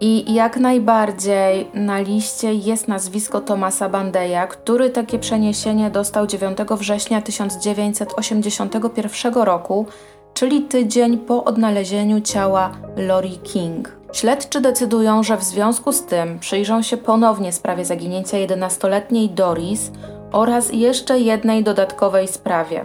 I 0.00 0.34
jak 0.34 0.56
najbardziej 0.56 1.68
na 1.74 2.00
liście 2.00 2.54
jest 2.54 2.88
nazwisko 2.88 3.40
Tomasa 3.40 3.88
Bandeja, 3.88 4.46
który 4.46 4.90
takie 4.90 5.18
przeniesienie 5.18 5.90
dostał 5.90 6.26
9 6.26 6.58
września 6.70 7.22
1981 7.22 9.34
roku 9.34 9.86
czyli 10.34 10.62
tydzień 10.62 11.18
po 11.18 11.44
odnalezieniu 11.44 12.20
ciała 12.20 12.72
Lori 12.96 13.38
King. 13.38 13.96
Śledczy 14.12 14.60
decydują, 14.60 15.22
że 15.22 15.36
w 15.36 15.42
związku 15.42 15.92
z 15.92 16.04
tym 16.04 16.38
przyjrzą 16.38 16.82
się 16.82 16.96
ponownie 16.96 17.52
sprawie 17.52 17.84
zaginięcia 17.84 18.36
11-letniej 18.36 19.30
Doris 19.30 19.90
oraz 20.32 20.72
jeszcze 20.72 21.18
jednej 21.18 21.64
dodatkowej 21.64 22.28
sprawie. 22.28 22.84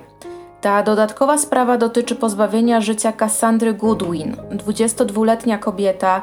Ta 0.61 0.83
dodatkowa 0.83 1.37
sprawa 1.37 1.77
dotyczy 1.77 2.15
pozbawienia 2.15 2.81
życia 2.81 3.11
Cassandry 3.11 3.73
Goodwin, 3.73 4.35
22-letnia 4.51 5.57
kobieta. 5.57 6.21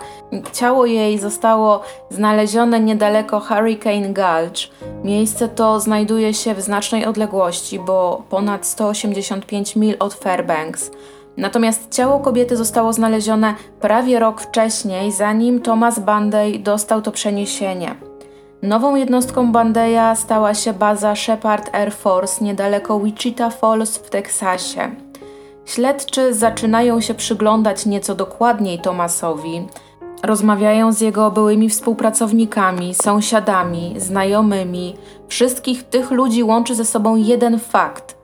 Ciało 0.53 0.87
jej 0.87 1.19
zostało 1.19 1.81
znalezione 2.11 2.81
niedaleko 2.81 3.41
Hurricane 3.41 4.09
Gulch. 4.09 4.71
Miejsce 5.05 5.49
to 5.49 5.81
znajduje 5.81 6.35
się 6.35 6.55
w 6.55 6.61
znacznej 6.61 7.07
odległości, 7.07 7.79
bo 7.79 8.23
ponad 8.31 8.67
185 8.67 9.77
mil 9.77 9.97
od 9.99 10.15
Fairbanks. 10.15 10.91
Natomiast 11.37 11.91
ciało 11.91 12.21
kobiety 12.21 12.57
zostało 12.57 12.93
znalezione 12.93 13.55
prawie 13.81 14.19
rok 14.19 14.41
wcześniej, 14.41 15.13
zanim 15.13 15.61
Thomas 15.61 15.99
Banday 15.99 16.59
dostał 16.59 17.03
to 17.03 17.13
przeniesienie. 17.13 17.95
Nową 18.65 18.95
jednostką 18.95 19.53
Bandeya 19.53 20.17
stała 20.17 20.55
się 20.55 20.73
baza 20.73 21.15
Shepard 21.15 21.75
Air 21.75 21.93
Force 21.93 22.45
niedaleko 22.45 23.01
Wichita 23.01 23.51
Falls 23.51 23.99
w 23.99 24.11
Teksasie. 24.11 24.91
Śledczy 25.65 26.35
zaczynają 26.35 27.01
się 27.01 27.15
przyglądać 27.15 27.87
nieco 27.87 28.15
dokładniej 28.15 28.79
Thomasowi. 28.79 29.67
Rozmawiają 30.23 30.93
z 30.93 31.01
jego 31.01 31.31
byłymi 31.31 31.69
współpracownikami, 31.69 32.95
sąsiadami, 32.95 33.95
znajomymi. 33.97 34.97
Wszystkich 35.29 35.83
tych 35.83 36.11
ludzi 36.11 36.43
łączy 36.43 36.75
ze 36.75 36.85
sobą 36.85 37.17
jeden 37.17 37.59
fakt– 37.59 38.15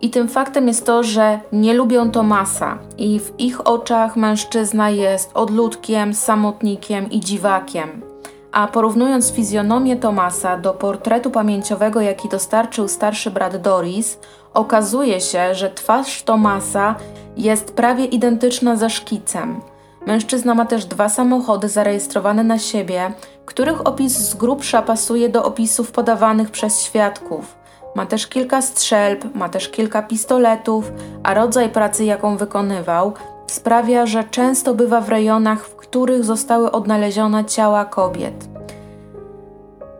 i 0.00 0.10
tym 0.10 0.28
faktem 0.28 0.68
jest 0.68 0.86
to, 0.86 1.02
że 1.02 1.40
nie 1.52 1.74
lubią 1.74 2.10
Tomasa 2.10 2.78
i 2.98 3.20
w 3.20 3.40
ich 3.40 3.66
oczach 3.66 4.16
mężczyzna 4.16 4.90
jest 4.90 5.30
odludkiem, 5.34 6.14
samotnikiem 6.14 7.10
i 7.10 7.20
dziwakiem. 7.20 8.13
A 8.54 8.66
porównując 8.66 9.32
fizjonomię 9.32 9.96
Tomasa 9.96 10.56
do 10.56 10.74
portretu 10.74 11.30
pamięciowego, 11.30 12.00
jaki 12.00 12.28
dostarczył 12.28 12.88
starszy 12.88 13.30
brat 13.30 13.56
Doris, 13.56 14.18
okazuje 14.54 15.20
się, 15.20 15.54
że 15.54 15.70
twarz 15.70 16.22
Tomasa 16.22 16.94
jest 17.36 17.74
prawie 17.74 18.04
identyczna 18.04 18.76
ze 18.76 18.90
szkicem. 18.90 19.60
Mężczyzna 20.06 20.54
ma 20.54 20.66
też 20.66 20.84
dwa 20.84 21.08
samochody 21.08 21.68
zarejestrowane 21.68 22.44
na 22.44 22.58
siebie, 22.58 23.12
których 23.46 23.86
opis 23.86 24.12
z 24.12 24.34
grubsza 24.34 24.82
pasuje 24.82 25.28
do 25.28 25.44
opisów 25.44 25.92
podawanych 25.92 26.50
przez 26.50 26.82
świadków. 26.82 27.56
Ma 27.94 28.06
też 28.06 28.26
kilka 28.26 28.62
strzelb, 28.62 29.34
ma 29.34 29.48
też 29.48 29.68
kilka 29.68 30.02
pistoletów, 30.02 30.92
a 31.22 31.34
rodzaj 31.34 31.68
pracy, 31.68 32.04
jaką 32.04 32.36
wykonywał, 32.36 33.12
sprawia, 33.54 34.06
że 34.06 34.24
często 34.24 34.74
bywa 34.74 35.00
w 35.00 35.08
rejonach, 35.08 35.66
w 35.66 35.76
których 35.76 36.24
zostały 36.24 36.72
odnalezione 36.72 37.44
ciała 37.44 37.84
kobiet. 37.84 38.48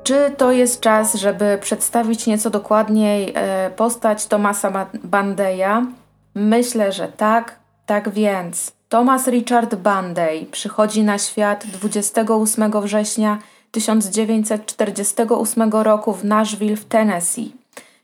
Czy 0.02 0.34
to 0.37 0.52
jest 0.52 0.80
czas, 0.80 1.14
żeby 1.14 1.58
przedstawić 1.61 2.26
nieco 2.26 2.50
dokładniej 2.50 3.32
e, 3.34 3.70
postać 3.70 4.26
Tomasa 4.26 4.87
Bandeja? 5.04 5.87
Myślę, 6.34 6.92
że 6.92 7.08
tak. 7.08 7.64
Tak 7.87 8.11
więc, 8.11 8.73
Thomas 8.88 9.26
Richard 9.26 9.75
Banday 9.75 10.46
przychodzi 10.50 11.02
na 11.02 11.18
świat 11.18 11.66
28 11.66 12.80
września 12.80 13.38
1948 13.70 15.73
roku 15.73 16.12
w 16.12 16.25
Nashville 16.25 16.76
w 16.76 16.84
Tennessee. 16.84 17.52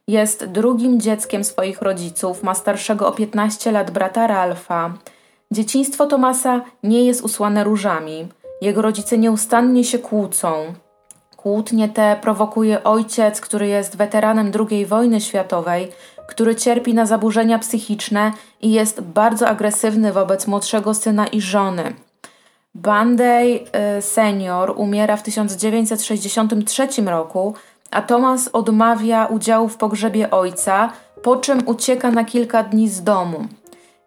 Jest 0.08 0.44
drugim 0.44 1.00
dzieckiem 1.00 1.44
swoich 1.44 1.82
rodziców, 1.82 2.42
ma 2.42 2.54
starszego 2.54 3.08
o 3.08 3.12
15 3.12 3.72
lat 3.72 3.90
brata 3.90 4.26
Ralfa. 4.26 4.94
Dzieciństwo 5.52 6.06
Tomasa 6.06 6.60
nie 6.82 7.04
jest 7.04 7.22
usłane 7.22 7.64
różami. 7.64 8.28
Jego 8.60 8.82
rodzice 8.82 9.18
nieustannie 9.18 9.84
się 9.84 9.98
kłócą. 9.98 10.64
Kłótnie 11.36 11.88
te 11.88 12.16
prowokuje 12.22 12.84
ojciec, 12.84 13.40
który 13.40 13.66
jest 13.66 13.96
weteranem 13.96 14.52
II 14.70 14.86
wojny 14.86 15.20
światowej, 15.20 15.88
który 16.28 16.56
cierpi 16.56 16.94
na 16.94 17.06
zaburzenia 17.06 17.58
psychiczne 17.58 18.32
i 18.62 18.72
jest 18.72 19.00
bardzo 19.00 19.48
agresywny 19.48 20.12
wobec 20.12 20.46
młodszego 20.46 20.94
syna 20.94 21.26
i 21.26 21.40
żony. 21.40 21.92
Banday 22.74 23.64
senior 24.00 24.74
umiera 24.76 25.16
w 25.16 25.22
1963 25.22 26.88
roku, 27.06 27.54
a 27.90 28.02
Thomas 28.02 28.48
odmawia 28.52 29.26
udziału 29.26 29.68
w 29.68 29.76
pogrzebie 29.76 30.30
ojca, 30.30 30.92
po 31.22 31.36
czym 31.36 31.68
ucieka 31.68 32.10
na 32.10 32.24
kilka 32.24 32.62
dni 32.62 32.88
z 32.88 33.02
domu. 33.02 33.44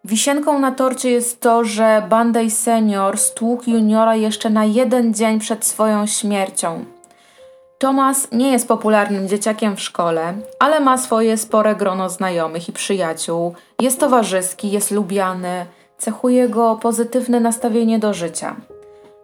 Wisienką 0.05 0.59
na 0.59 0.71
torcie 0.71 1.11
jest 1.11 1.39
to, 1.41 1.63
że 1.63 2.03
Banday 2.09 2.49
senior 2.49 3.17
stłukł 3.17 3.69
juniora 3.69 4.15
jeszcze 4.15 4.49
na 4.49 4.65
jeden 4.65 5.13
dzień 5.13 5.39
przed 5.39 5.65
swoją 5.65 6.05
śmiercią. 6.05 6.85
Thomas 7.77 8.27
nie 8.31 8.51
jest 8.51 8.67
popularnym 8.67 9.27
dzieciakiem 9.27 9.75
w 9.75 9.81
szkole, 9.81 10.33
ale 10.59 10.79
ma 10.79 10.97
swoje 10.97 11.37
spore 11.37 11.75
grono 11.75 12.09
znajomych 12.09 12.69
i 12.69 12.71
przyjaciół. 12.71 13.55
Jest 13.81 13.99
towarzyski, 13.99 14.71
jest 14.71 14.91
lubiany, 14.91 15.65
cechuje 15.97 16.49
go 16.49 16.75
pozytywne 16.81 17.39
nastawienie 17.39 17.99
do 17.99 18.13
życia. 18.13 18.55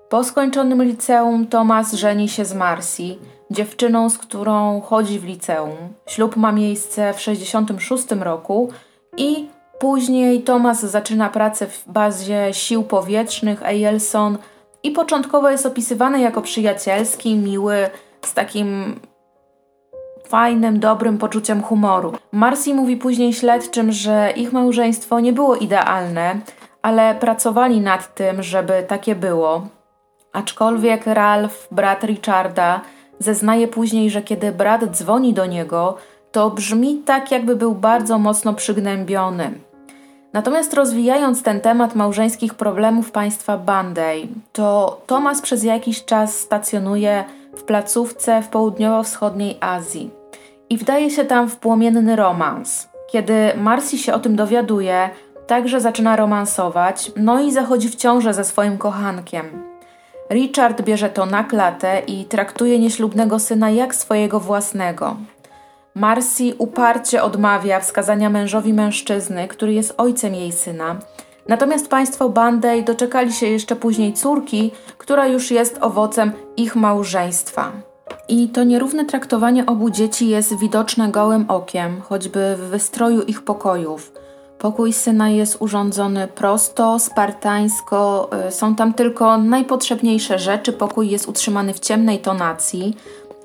Po 0.09 0.23
skończonym 0.23 0.83
liceum 0.83 1.47
Thomas 1.47 1.93
żeni 1.93 2.29
się 2.29 2.45
z 2.45 2.53
Marcy, 2.53 3.03
dziewczyną, 3.51 4.09
z 4.09 4.17
którą 4.17 4.81
chodzi 4.81 5.19
w 5.19 5.25
liceum. 5.25 5.77
Ślub 6.07 6.35
ma 6.35 6.51
miejsce 6.51 7.13
w 7.13 7.17
1966 7.17 8.23
roku 8.23 8.69
i 9.17 9.47
później 9.79 10.41
Thomas 10.41 10.79
zaczyna 10.79 11.29
pracę 11.29 11.67
w 11.67 11.83
bazie 11.87 12.47
sił 12.51 12.83
powietrznych 12.83 13.63
Eielson 13.63 14.37
i 14.83 14.91
początkowo 14.91 15.49
jest 15.49 15.65
opisywany 15.65 16.21
jako 16.21 16.41
przyjacielski, 16.41 17.35
miły, 17.35 17.89
z 18.21 18.33
takim 18.33 18.99
fajnym, 20.27 20.79
dobrym 20.79 21.17
poczuciem 21.17 21.63
humoru. 21.63 22.13
Marcy 22.31 22.73
mówi 22.73 22.97
później 22.97 23.33
śledczym, 23.33 23.91
że 23.91 24.33
ich 24.35 24.53
małżeństwo 24.53 25.19
nie 25.19 25.33
było 25.33 25.55
idealne, 25.55 26.35
ale 26.81 27.15
pracowali 27.15 27.81
nad 27.81 28.15
tym, 28.15 28.43
żeby 28.43 28.83
takie 28.87 29.15
było. 29.15 29.67
Aczkolwiek 30.33 31.05
Ralph, 31.05 31.67
brat 31.71 32.03
Richarda, 32.03 32.81
zeznaje 33.19 33.67
później, 33.67 34.09
że 34.09 34.21
kiedy 34.21 34.51
brat 34.51 34.83
dzwoni 34.97 35.33
do 35.33 35.45
niego, 35.45 35.97
to 36.31 36.49
brzmi 36.49 36.97
tak, 37.05 37.31
jakby 37.31 37.55
był 37.55 37.75
bardzo 37.75 38.19
mocno 38.19 38.53
przygnębiony. 38.53 39.68
Natomiast 40.33 40.73
rozwijając 40.73 41.43
ten 41.43 41.61
temat 41.61 41.95
małżeńskich 41.95 42.53
problemów 42.53 43.11
państwa 43.11 43.57
Banday, 43.57 44.27
to 44.53 45.01
Thomas 45.07 45.41
przez 45.41 45.63
jakiś 45.63 46.05
czas 46.05 46.39
stacjonuje 46.39 47.23
w 47.55 47.63
placówce 47.63 48.41
w 48.41 48.47
południowo-wschodniej 48.47 49.57
Azji 49.61 50.11
i 50.69 50.77
wdaje 50.77 51.09
się 51.09 51.25
tam 51.25 51.49
w 51.49 51.57
płomienny 51.57 52.15
romans. 52.15 52.89
Kiedy 53.11 53.33
Marcy 53.57 53.97
się 53.97 54.13
o 54.13 54.19
tym 54.19 54.35
dowiaduje, 54.35 55.09
także 55.47 55.81
zaczyna 55.81 56.15
romansować, 56.15 57.11
no 57.15 57.41
i 57.41 57.51
zachodzi 57.51 57.89
w 57.89 57.95
ciążę 57.95 58.33
ze 58.33 58.43
swoim 58.43 58.77
kochankiem. 58.77 59.63
Richard 60.31 60.81
bierze 60.81 61.09
to 61.09 61.25
na 61.25 61.43
klatę 61.43 62.01
i 62.07 62.25
traktuje 62.25 62.79
nieślubnego 62.79 63.39
syna 63.39 63.69
jak 63.69 63.95
swojego 63.95 64.39
własnego. 64.39 65.15
Marcy 65.99 66.55
uparcie 66.57 67.23
odmawia 67.23 67.79
wskazania 67.79 68.29
mężowi 68.29 68.73
mężczyzny, 68.73 69.47
który 69.47 69.73
jest 69.73 69.93
ojcem 69.97 70.35
jej 70.35 70.51
syna, 70.51 70.95
Natomiast 71.47 71.87
państwo 71.87 72.29
Bandej 72.29 72.83
doczekali 72.83 73.33
się 73.33 73.47
jeszcze 73.47 73.75
później 73.75 74.13
córki, 74.13 74.71
która 74.97 75.27
już 75.27 75.51
jest 75.51 75.77
owocem 75.81 76.31
ich 76.57 76.75
małżeństwa. 76.75 77.71
I 78.27 78.49
to 78.49 78.63
nierówne 78.63 79.05
traktowanie 79.05 79.65
obu 79.65 79.89
dzieci 79.89 80.27
jest 80.29 80.59
widoczne 80.59 81.11
gołym 81.11 81.45
okiem, 81.47 82.01
choćby 82.01 82.55
w 82.57 82.59
wystroju 82.59 83.21
ich 83.21 83.41
pokojów. 83.41 84.11
Pokój 84.59 84.93
syna 84.93 85.29
jest 85.29 85.57
urządzony 85.59 86.27
prosto, 86.27 86.99
spartańsko, 86.99 88.29
są 88.49 88.75
tam 88.75 88.93
tylko 88.93 89.37
najpotrzebniejsze 89.37 90.39
rzeczy, 90.39 90.73
pokój 90.73 91.09
jest 91.09 91.29
utrzymany 91.29 91.73
w 91.73 91.79
ciemnej 91.79 92.19
tonacji, 92.19 92.97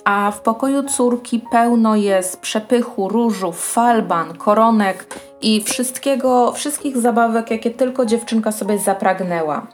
a 0.05 0.31
w 0.31 0.41
pokoju 0.41 0.83
córki 0.83 1.41
pełno 1.51 1.97
jest 1.97 2.41
przepychu, 2.41 3.09
różów, 3.09 3.73
falban, 3.73 4.37
koronek 4.37 5.07
i 5.43 5.63
wszystkiego, 5.63 6.53
wszystkich 6.53 6.99
zabawek, 6.99 7.51
jakie 7.51 7.71
tylko 7.71 8.07
dziewczynka 8.07 8.53
sobie 8.53 8.79
zapragnęła. 8.79 9.67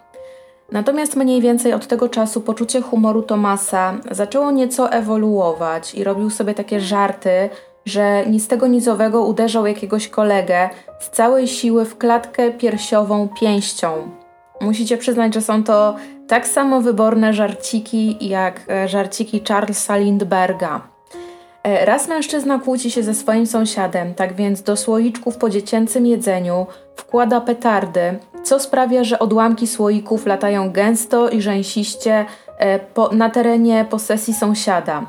Natomiast 0.73 1.17
mniej 1.17 1.41
więcej 1.41 1.73
od 1.73 1.87
tego 1.87 2.09
czasu 2.09 2.41
poczucie 2.41 2.81
humoru 2.81 3.23
Tomasa 3.23 3.95
zaczęło 4.11 4.51
nieco 4.51 4.93
ewoluować 4.93 5.95
i 5.95 6.05
robił 6.05 6.31
sobie 6.31 6.55
takie 6.55 6.81
żarty, 6.81 7.51
że 7.85 8.27
ni 8.27 8.41
z 8.41 8.49
tego 8.49 8.67
nizowego 8.67 9.25
uderzał 9.25 9.67
jakiegoś 9.67 10.09
kolegę 10.09 10.71
z 11.01 11.11
całej 11.11 11.49
siły 11.49 11.85
w 11.85 11.99
klatkę 11.99 12.51
piersiową 12.51 13.29
pięścią. 13.41 14.20
Musicie 14.61 14.97
przyznać, 14.97 15.35
że 15.35 15.41
są 15.41 15.65
to 15.65 15.97
tak 16.29 16.49
samo 16.49 16.81
wyborne 16.81 17.33
żarciki 17.33 18.29
jak 18.29 18.61
e, 18.71 18.89
żarciki 18.89 19.43
Charlesa 19.49 19.97
Lindberga. 19.97 20.81
E, 21.63 21.85
raz 21.85 22.09
mężczyzna 22.09 22.59
kłóci 22.59 22.91
się 22.91 23.03
ze 23.03 23.15
swoim 23.15 23.47
sąsiadem, 23.47 24.15
tak 24.15 24.35
więc 24.35 24.63
do 24.63 24.77
słoiczków 24.77 25.37
po 25.37 25.51
dziecięcym 25.51 26.07
jedzeniu 26.07 26.67
wkłada 26.97 27.41
petardy, 27.41 28.19
co 28.43 28.61
sprawia, 28.61 29.05
że 29.05 29.19
odłamki 29.19 29.67
słoików 29.67 30.27
latają 30.27 30.71
gęsto 30.71 31.29
i 31.29 31.43
rzęsiście 31.43 32.25
e, 32.59 32.79
po, 32.79 33.09
na 33.09 33.31
terenie 33.31 33.87
posesji 33.91 34.35
sąsiada. 34.35 35.07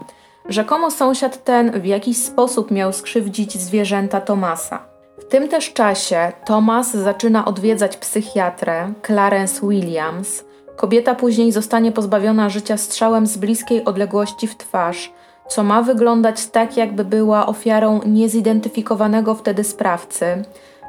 Rzekomo 0.49 0.91
sąsiad 0.91 1.43
ten 1.43 1.81
w 1.81 1.85
jakiś 1.85 2.17
sposób 2.17 2.71
miał 2.71 2.93
skrzywdzić 2.93 3.53
zwierzęta 3.53 4.21
Tomasa. 4.21 4.90
W 5.21 5.25
tym 5.25 5.47
też 5.47 5.73
czasie 5.73 6.31
Thomas 6.45 6.91
zaczyna 6.91 7.45
odwiedzać 7.45 7.97
psychiatrę 7.97 8.93
Clarence 9.05 9.67
Williams. 9.67 10.43
Kobieta 10.75 11.15
później 11.15 11.51
zostanie 11.51 11.91
pozbawiona 11.91 12.49
życia 12.49 12.77
strzałem 12.77 13.27
z 13.27 13.37
bliskiej 13.37 13.85
odległości 13.85 14.47
w 14.47 14.57
twarz, 14.57 15.13
co 15.47 15.63
ma 15.63 15.81
wyglądać 15.81 16.45
tak, 16.45 16.77
jakby 16.77 17.05
była 17.05 17.45
ofiarą 17.45 17.99
niezidentyfikowanego 18.05 19.35
wtedy 19.35 19.63
sprawcy, 19.63 20.43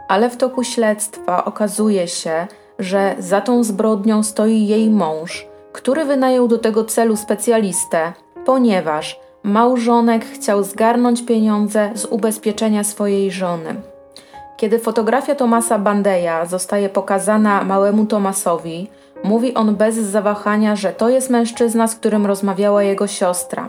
ale 0.08 0.30
w 0.30 0.36
toku 0.36 0.64
śledztwa 0.64 1.44
okazuje 1.44 2.08
się, 2.08 2.46
że 2.78 3.14
za 3.18 3.40
tą 3.40 3.64
zbrodnią 3.64 4.22
stoi 4.22 4.66
jej 4.66 4.90
mąż, 4.90 5.46
który 5.72 6.04
wynajął 6.04 6.48
do 6.48 6.58
tego 6.58 6.84
celu 6.84 7.16
specjalistę, 7.16 8.12
ponieważ 8.44 9.20
małżonek 9.42 10.24
chciał 10.24 10.64
zgarnąć 10.64 11.22
pieniądze 11.26 11.90
z 11.94 12.04
ubezpieczenia 12.04 12.84
swojej 12.84 13.30
żony. 13.30 13.91
Kiedy 14.62 14.78
fotografia 14.78 15.34
Tomasa 15.34 15.78
Bandeja 15.78 16.46
zostaje 16.46 16.88
pokazana 16.88 17.64
małemu 17.64 18.06
Tomasowi, 18.06 18.90
mówi 19.24 19.54
on 19.54 19.76
bez 19.76 19.96
zawahania, 19.96 20.76
że 20.76 20.92
to 20.92 21.08
jest 21.08 21.30
mężczyzna, 21.30 21.88
z 21.88 21.94
którym 21.94 22.26
rozmawiała 22.26 22.82
jego 22.82 23.06
siostra. 23.06 23.68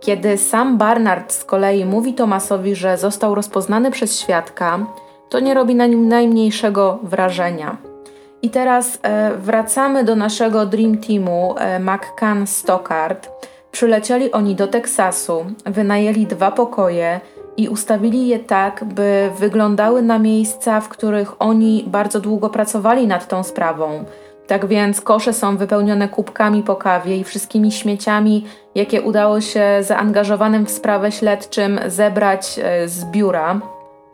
Kiedy 0.00 0.38
sam 0.38 0.78
Barnard 0.78 1.32
z 1.32 1.44
kolei 1.44 1.84
mówi 1.84 2.14
Tomasowi, 2.14 2.74
że 2.74 2.98
został 2.98 3.34
rozpoznany 3.34 3.90
przez 3.90 4.20
świadka, 4.20 4.78
to 5.28 5.40
nie 5.40 5.54
robi 5.54 5.74
na 5.74 5.86
nim 5.86 6.08
najmniejszego 6.08 6.98
wrażenia. 7.02 7.76
I 8.42 8.50
teraz 8.50 8.98
e, 9.02 9.30
wracamy 9.36 10.04
do 10.04 10.16
naszego 10.16 10.66
Dream 10.66 10.98
Teamu 10.98 11.54
e, 11.58 11.80
McCann 11.80 12.46
Stockard. 12.46 13.28
Przylecieli 13.72 14.32
oni 14.32 14.54
do 14.54 14.68
Teksasu, 14.68 15.44
wynajęli 15.66 16.26
dwa 16.26 16.50
pokoje 16.50 17.20
i 17.60 17.68
ustawili 17.68 18.28
je 18.28 18.38
tak, 18.38 18.84
by 18.84 19.30
wyglądały 19.38 20.02
na 20.02 20.18
miejsca, 20.18 20.80
w 20.80 20.88
których 20.88 21.42
oni 21.42 21.84
bardzo 21.86 22.20
długo 22.20 22.50
pracowali 22.50 23.06
nad 23.06 23.28
tą 23.28 23.42
sprawą. 23.42 24.04
Tak 24.46 24.66
więc 24.66 25.00
kosze 25.00 25.32
są 25.32 25.56
wypełnione 25.56 26.08
kubkami 26.08 26.62
po 26.62 26.76
kawie 26.76 27.16
i 27.16 27.24
wszystkimi 27.24 27.72
śmieciami, 27.72 28.46
jakie 28.74 29.02
udało 29.02 29.40
się 29.40 29.64
zaangażowanym 29.80 30.66
w 30.66 30.70
sprawę 30.70 31.12
śledczym 31.12 31.80
zebrać 31.86 32.60
e, 32.62 32.88
z 32.88 33.04
biura. 33.04 33.60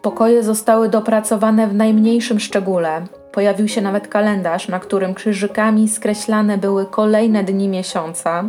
Pokoje 0.02 0.42
zostały 0.42 0.88
dopracowane 0.88 1.66
w 1.66 1.74
najmniejszym 1.74 2.40
szczególe. 2.40 3.06
Pojawił 3.32 3.68
się 3.68 3.80
nawet 3.80 4.08
kalendarz, 4.08 4.68
na 4.68 4.80
którym 4.80 5.14
krzyżykami 5.14 5.88
skreślane 5.88 6.58
były 6.58 6.86
kolejne 6.86 7.44
dni 7.44 7.68
miesiąca. 7.68 8.44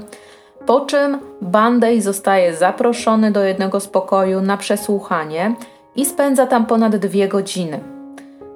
Po 0.67 0.81
czym 0.81 1.19
Bandej 1.41 2.01
zostaje 2.01 2.55
zaproszony 2.55 3.31
do 3.31 3.43
jednego 3.43 3.79
z 3.79 3.87
pokoju 3.87 4.41
na 4.41 4.57
przesłuchanie 4.57 5.55
i 5.95 6.05
spędza 6.05 6.47
tam 6.47 6.65
ponad 6.65 6.95
dwie 6.95 7.27
godziny. 7.27 7.79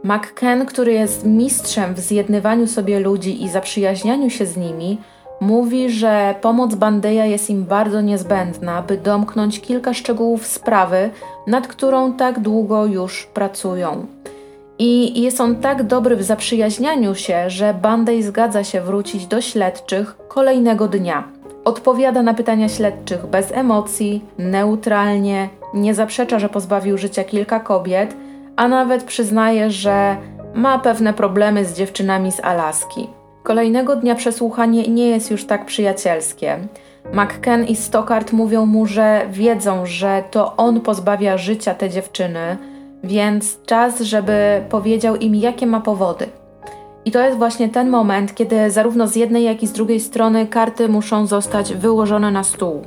McKen, 0.04 0.66
który 0.66 0.94
jest 0.94 1.26
mistrzem 1.26 1.94
w 1.94 2.00
zjednywaniu 2.00 2.68
sobie 2.68 3.00
ludzi 3.00 3.44
i 3.44 3.50
zaprzyjaźnianiu 3.50 4.30
się 4.30 4.46
z 4.46 4.58
nimi, 4.58 4.98
mówi, 5.42 5.90
że 5.90 6.36
pomoc 6.42 6.76
Bandeja 6.76 7.26
jest 7.26 7.50
im 7.50 7.64
bardzo 7.64 8.02
niezbędna, 8.02 8.82
by 8.82 8.98
domknąć 8.98 9.62
kilka 9.62 9.94
szczegółów 9.94 10.46
sprawy, 10.46 11.10
nad 11.48 11.68
którą 11.68 12.14
tak 12.14 12.40
długo 12.40 12.86
już 12.86 13.26
pracują. 13.26 14.06
I 14.80 15.22
jest 15.22 15.42
on 15.42 15.56
tak 15.56 15.84
dobry 15.84 16.16
w 16.16 16.24
zaprzyjaźnianiu 16.24 17.16
się, 17.16 17.50
że 17.50 17.74
Bandej 17.74 18.24
zgadza 18.24 18.64
się 18.64 18.82
wrócić 18.82 19.28
do 19.28 19.42
śledczych 19.42 20.18
kolejnego 20.28 20.88
dnia. 20.88 21.41
Odpowiada 21.66 22.22
na 22.22 22.34
pytania 22.34 22.70
śledczych 22.70 23.26
bez 23.26 23.52
emocji, 23.52 24.26
neutralnie, 24.38 25.50
nie 25.74 25.94
zaprzecza, 25.94 26.40
że 26.40 26.50
pozbawił 26.50 26.98
życia 26.98 27.24
kilka 27.24 27.60
kobiet, 27.60 28.16
a 28.56 28.68
nawet 28.68 29.04
przyznaje, 29.04 29.72
że 29.72 30.18
ma 30.54 30.80
pewne 30.80 31.14
problemy 31.14 31.66
z 31.66 31.74
dziewczynami 31.74 32.32
z 32.32 32.40
Alaski. 32.40 33.08
Kolejnego 33.44 33.96
dnia 33.96 34.16
przesłuchanie 34.16 34.88
nie 34.88 35.08
jest 35.08 35.32
już 35.32 35.46
tak 35.46 35.66
przyjacielskie. 35.66 36.58
McKen 37.14 37.66
i 37.66 37.76
Stockard 37.76 38.34
mówią 38.34 38.66
mu, 38.66 38.86
że 38.86 39.22
wiedzą, 39.30 39.86
że 39.86 40.24
to 40.32 40.56
on 40.58 40.82
pozbawia 40.82 41.38
życia 41.38 41.74
te 41.74 41.90
dziewczyny, 41.90 42.58
więc 43.04 43.64
czas, 43.66 44.02
żeby 44.02 44.64
powiedział 44.70 45.16
im, 45.16 45.36
jakie 45.36 45.68
ma 45.68 45.82
powody. 45.82 46.26
I 47.06 47.12
to 47.12 47.20
jest 47.20 47.38
właśnie 47.38 47.70
ten 47.70 47.90
moment, 47.90 48.36
kiedy 48.36 48.72
zarówno 48.72 49.08
z 49.08 49.16
jednej, 49.16 49.44
jak 49.44 49.64
i 49.64 49.68
z 49.68 49.72
drugiej 49.72 50.00
strony 50.00 50.48
karty 50.48 50.90
muszą 50.90 51.28
zostać 51.28 51.74
wyłożone 51.74 52.32
na 52.32 52.44
stół. 52.44 52.82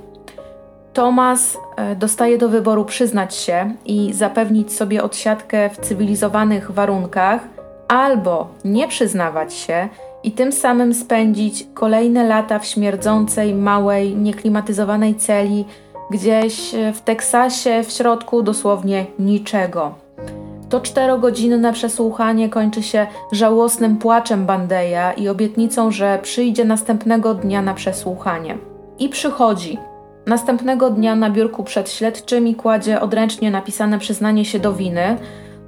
Thomas 0.92 1.58
e, 1.76 1.96
dostaje 1.96 2.38
do 2.38 2.48
wyboru 2.48 2.84
przyznać 2.84 3.34
się 3.34 3.74
i 3.84 4.12
zapewnić 4.12 4.72
sobie 4.72 5.02
odsiadkę 5.02 5.70
w 5.70 5.78
cywilizowanych 5.78 6.70
warunkach, 6.70 7.40
albo 7.88 8.48
nie 8.64 8.88
przyznawać 8.88 9.54
się 9.54 9.88
i 10.22 10.32
tym 10.32 10.52
samym 10.52 10.94
spędzić 10.94 11.66
kolejne 11.74 12.24
lata 12.24 12.58
w 12.58 12.66
śmierdzącej, 12.66 13.54
małej, 13.54 14.16
nieklimatyzowanej 14.16 15.14
celi 15.14 15.64
gdzieś 16.10 16.74
w 16.94 17.00
Teksasie, 17.00 17.82
w 17.82 17.92
środku 17.92 18.42
dosłownie 18.42 19.06
niczego. 19.18 20.03
To 20.74 20.80
czterogodzinne 20.80 21.72
przesłuchanie 21.72 22.48
kończy 22.48 22.82
się 22.82 23.06
żałosnym 23.32 23.96
płaczem 23.96 24.46
Bandeja 24.46 25.12
i 25.12 25.28
obietnicą, 25.28 25.90
że 25.90 26.18
przyjdzie 26.22 26.64
następnego 26.64 27.34
dnia 27.34 27.62
na 27.62 27.74
przesłuchanie. 27.74 28.58
I 28.98 29.08
przychodzi. 29.08 29.78
Następnego 30.26 30.90
dnia 30.90 31.16
na 31.16 31.30
biurku 31.30 31.64
przed 31.64 31.90
śledczymi 31.90 32.54
kładzie 32.54 33.00
odręcznie 33.00 33.50
napisane 33.50 33.98
przyznanie 33.98 34.44
się 34.44 34.58
do 34.58 34.72
winy. 34.72 35.16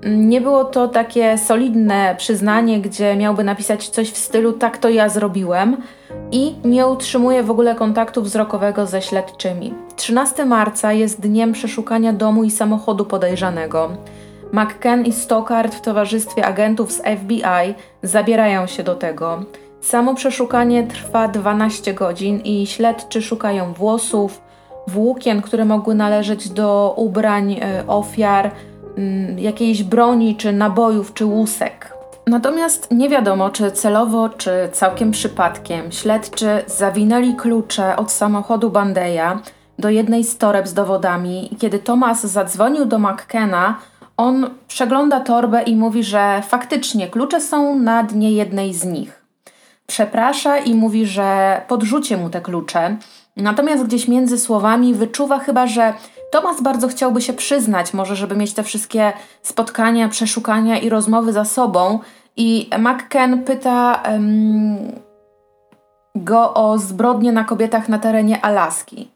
Nie 0.07 0.40
było 0.40 0.64
to 0.64 0.88
takie 0.88 1.38
solidne 1.38 2.14
przyznanie, 2.19 2.81
gdzie 2.81 3.16
miałby 3.16 3.45
napisać 3.45 3.88
coś 3.88 4.11
w 4.11 4.16
stylu 4.16 4.53
tak 4.53 4.79
to 4.79 4.88
ja 4.88 5.09
zrobiłem 5.09 5.77
i 6.33 6.55
nie 6.64 6.87
utrzymuje 6.87 7.42
w 7.42 7.51
ogóle 7.51 7.75
kontaktu 7.75 8.23
wzrokowego 8.23 8.87
ze 8.87 9.03
śledczymi. 9.03 9.75
13 9.97 10.45
marca 10.45 10.92
jest 10.92 11.21
dniem 11.21 11.53
przeszukania 11.53 12.12
domu 12.12 12.45
i 12.45 12.51
samochodu 12.51 13.05
podejrzanego. 13.05 13.90
McKen 14.52 15.04
i 15.04 15.12
Stockard 15.12 15.74
w 15.74 15.80
towarzystwie 15.80 16.46
agentów 16.46 16.92
z 16.92 16.96
FBI 16.96 17.74
zabierają 18.02 18.66
się 18.66 18.82
do 18.82 18.94
tego. 18.94 19.44
Samo 19.80 20.14
przeszukanie 20.14 20.87
trwa 20.87 21.28
12 21.28 21.94
godzin 21.94 22.40
i 22.40 22.66
śledczy 22.66 23.22
szukają 23.22 23.72
włosów, 23.72 24.42
włókien, 24.87 25.42
które 25.42 25.64
mogły 25.64 25.94
należeć 25.94 26.48
do 26.48 26.94
ubrań 26.96 27.52
e, 27.52 27.87
ofiar, 27.87 28.50
mm, 28.96 29.38
jakiejś 29.38 29.82
broni, 29.82 30.37
czy 30.37 30.52
nabojów, 30.52 31.14
czy 31.14 31.24
łusek. 31.24 31.96
Natomiast 32.26 32.90
nie 32.90 33.09
wiadomo, 33.09 33.50
czy 33.50 33.70
celowo, 33.70 34.28
czy 34.28 34.50
całkiem 34.72 35.11
przypadkiem 35.11 35.92
śledczy 35.92 36.48
zawinęli 36.66 37.35
klucze 37.35 37.96
od 37.96 38.12
samochodu 38.12 38.70
Bandeja 38.70 39.40
do 39.78 39.90
jednej 39.90 40.24
z 40.24 40.38
toreb 40.38 40.68
z 40.68 40.74
dowodami 40.74 41.56
kiedy 41.59 41.78
Thomas 41.78 42.26
zadzwonił 42.26 42.85
do 42.85 42.98
McKena, 42.98 43.78
on 44.16 44.50
przegląda 44.68 45.20
torbę 45.20 45.62
i 45.62 45.76
mówi, 45.76 46.05
że 46.05 46.42
faktycznie 46.48 47.09
klucze 47.09 47.40
są 47.40 47.79
na 47.79 48.02
dnie 48.02 48.33
jednej 48.33 48.74
z 48.74 48.85
nich. 48.85 49.22
Przeprasza 49.87 50.59
i 50.59 50.74
mówi, 50.74 51.07
że 51.07 51.61
podrzucie 51.68 52.16
mu 52.16 52.31
te 52.31 52.40
klucze, 52.40 52.96
natomiast 53.37 53.85
gdzieś 53.85 54.09
między 54.09 54.38
słowami 54.38 54.94
wyczuwa 54.94 55.38
chyba, 55.38 55.66
że 55.66 55.94
Tomas 56.31 56.62
bardzo 56.62 56.88
chciałby 56.88 57.20
się 57.20 57.33
przyznać, 57.33 57.94
może 57.94 58.16
żeby 58.16 58.37
mieć 58.37 58.55
te 58.55 58.62
wszystkie 58.62 59.12
spotkania, 59.42 60.09
przeszukania 60.09 60.79
i 60.79 60.88
rozmowy 60.88 61.33
za 61.33 61.44
sobą. 61.44 61.98
I 62.37 62.70
McKen 62.79 63.44
pyta 63.44 64.02
um, 64.11 64.92
go 66.14 66.55
o 66.55 66.79
zbrodnie 66.79 67.33
na 67.33 67.44
kobietach 67.44 67.88
na 67.88 67.98
terenie 67.98 68.44
Alaski. 68.44 69.15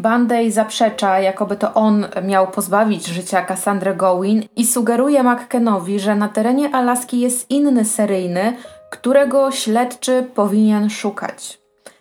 Bandej 0.00 0.52
zaprzecza, 0.52 1.20
jakoby 1.20 1.56
to 1.56 1.74
on 1.74 2.06
miał 2.22 2.48
pozbawić 2.48 3.06
życia 3.06 3.42
Cassandra 3.42 3.94
Gowin 3.94 4.42
i 4.56 4.66
sugeruje 4.66 5.22
McKenowi, 5.22 6.00
że 6.00 6.14
na 6.14 6.28
terenie 6.28 6.74
Alaski 6.74 7.20
jest 7.20 7.50
inny 7.50 7.84
seryjny, 7.84 8.56
którego 8.90 9.50
śledczy 9.50 10.26
powinien 10.34 10.90
szukać. 10.90 11.58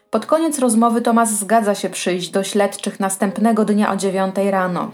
Pod 0.09 0.25
koniec 0.25 0.59
rozmowy 0.59 1.01
Tomas 1.01 1.31
zgadza 1.31 1.75
się 1.75 1.89
przyjść 1.89 2.29
do 2.29 2.43
śledczych 2.43 2.99
następnego 2.99 3.65
dnia 3.65 3.91
o 3.91 3.95
9 3.95 4.35
rano. 4.51 4.91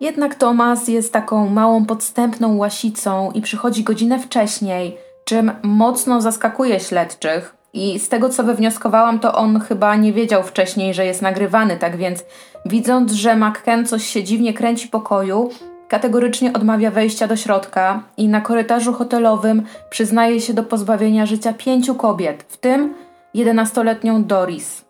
Jednak 0.00 0.34
Tomas 0.34 0.88
jest 0.88 1.12
taką 1.12 1.48
małą 1.48 1.86
podstępną 1.86 2.56
łasicą 2.56 3.30
i 3.30 3.42
przychodzi 3.42 3.84
godzinę 3.84 4.18
wcześniej, 4.18 4.96
czym 5.24 5.52
mocno 5.62 6.20
zaskakuje 6.20 6.80
śledczych, 6.80 7.59
i 7.72 7.98
z 7.98 8.08
tego 8.08 8.28
co 8.28 8.44
wywnioskowałam, 8.44 9.20
to 9.20 9.34
on 9.34 9.60
chyba 9.60 9.96
nie 9.96 10.12
wiedział 10.12 10.42
wcześniej, 10.42 10.94
że 10.94 11.06
jest 11.06 11.22
nagrywany, 11.22 11.76
tak 11.76 11.96
więc 11.96 12.24
widząc, 12.66 13.12
że 13.12 13.36
McKen 13.36 13.86
coś 13.86 14.06
się 14.06 14.24
dziwnie 14.24 14.54
kręci 14.54 14.88
pokoju, 14.88 15.50
kategorycznie 15.88 16.52
odmawia 16.52 16.90
wejścia 16.90 17.26
do 17.26 17.36
środka 17.36 18.02
i 18.16 18.28
na 18.28 18.40
korytarzu 18.40 18.92
hotelowym 18.92 19.62
przyznaje 19.90 20.40
się 20.40 20.54
do 20.54 20.62
pozbawienia 20.62 21.26
życia 21.26 21.52
pięciu 21.52 21.94
kobiet, 21.94 22.44
w 22.48 22.56
tym 22.56 22.94
11-letnią 23.34 24.24
Doris. 24.24 24.84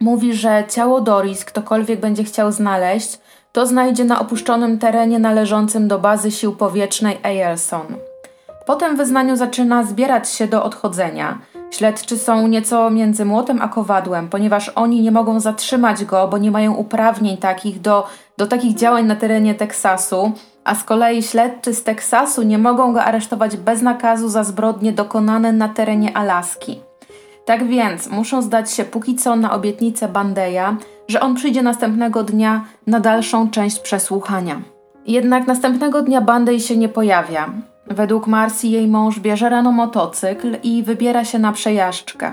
Mówi, 0.00 0.34
że 0.34 0.64
ciało 0.68 1.00
Doris 1.00 1.44
ktokolwiek 1.44 2.00
będzie 2.00 2.24
chciał 2.24 2.52
znaleźć, 2.52 3.18
to 3.52 3.66
znajdzie 3.66 4.04
na 4.04 4.20
opuszczonym 4.20 4.78
terenie 4.78 5.18
należącym 5.18 5.88
do 5.88 5.98
bazy 5.98 6.30
sił 6.30 6.56
powietrznej 6.56 7.18
Eyelson. 7.22 7.86
Po 8.66 8.76
tym 8.76 8.96
wyznaniu 8.96 9.36
zaczyna 9.36 9.84
zbierać 9.84 10.28
się 10.28 10.46
do 10.46 10.64
odchodzenia– 10.64 11.38
Śledczy 11.74 12.18
są 12.18 12.48
nieco 12.48 12.90
między 12.90 13.24
młotem 13.24 13.62
a 13.62 13.68
kowadłem, 13.68 14.28
ponieważ 14.28 14.68
oni 14.68 15.02
nie 15.02 15.10
mogą 15.10 15.40
zatrzymać 15.40 16.04
go, 16.04 16.28
bo 16.28 16.38
nie 16.38 16.50
mają 16.50 16.74
uprawnień 16.74 17.36
takich 17.36 17.80
do, 17.80 18.06
do 18.36 18.46
takich 18.46 18.76
działań 18.76 19.06
na 19.06 19.16
terenie 19.16 19.54
Teksasu, 19.54 20.32
a 20.64 20.74
z 20.74 20.84
kolei 20.84 21.22
śledczy 21.22 21.74
z 21.74 21.82
Teksasu 21.82 22.42
nie 22.42 22.58
mogą 22.58 22.92
go 22.92 23.04
aresztować 23.04 23.56
bez 23.56 23.82
nakazu 23.82 24.28
za 24.28 24.44
zbrodnie 24.44 24.92
dokonane 24.92 25.52
na 25.52 25.68
terenie 25.68 26.16
Alaski. 26.16 26.80
Tak 27.44 27.68
więc 27.68 28.10
muszą 28.10 28.42
zdać 28.42 28.72
się 28.72 28.84
póki 28.84 29.16
co 29.16 29.36
na 29.36 29.52
obietnicę 29.52 30.08
Bandeja, 30.08 30.76
że 31.08 31.20
on 31.20 31.34
przyjdzie 31.34 31.62
następnego 31.62 32.22
dnia 32.22 32.64
na 32.86 33.00
dalszą 33.00 33.50
część 33.50 33.78
przesłuchania. 33.78 34.62
Jednak 35.06 35.46
następnego 35.46 36.02
dnia 36.02 36.20
Bandej 36.20 36.60
się 36.60 36.76
nie 36.76 36.88
pojawia. 36.88 37.73
Według 37.86 38.26
Marcy 38.26 38.66
jej 38.66 38.88
mąż 38.88 39.20
bierze 39.20 39.48
rano 39.48 39.72
motocykl 39.72 40.56
i 40.62 40.82
wybiera 40.82 41.24
się 41.24 41.38
na 41.38 41.52
przejażdżkę. 41.52 42.32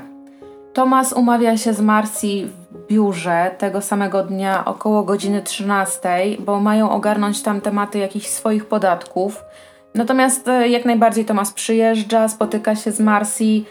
Tomas 0.73 1.13
umawia 1.13 1.57
się 1.57 1.73
z 1.73 1.81
Marcy 1.81 2.27
w 2.71 2.87
biurze 2.87 3.51
tego 3.57 3.81
samego 3.81 4.23
dnia 4.23 4.65
około 4.65 5.03
godziny 5.03 5.41
13, 5.41 6.09
bo 6.39 6.59
mają 6.59 6.91
ogarnąć 6.91 7.41
tam 7.41 7.61
tematy 7.61 7.99
jakichś 7.99 8.27
swoich 8.27 8.65
podatków. 8.65 9.43
Natomiast 9.95 10.47
e, 10.47 10.69
jak 10.69 10.85
najbardziej 10.85 11.25
Tomas 11.25 11.51
przyjeżdża, 11.51 12.27
spotyka 12.27 12.75
się 12.75 12.91
z 12.91 12.99
Marcy 12.99 13.63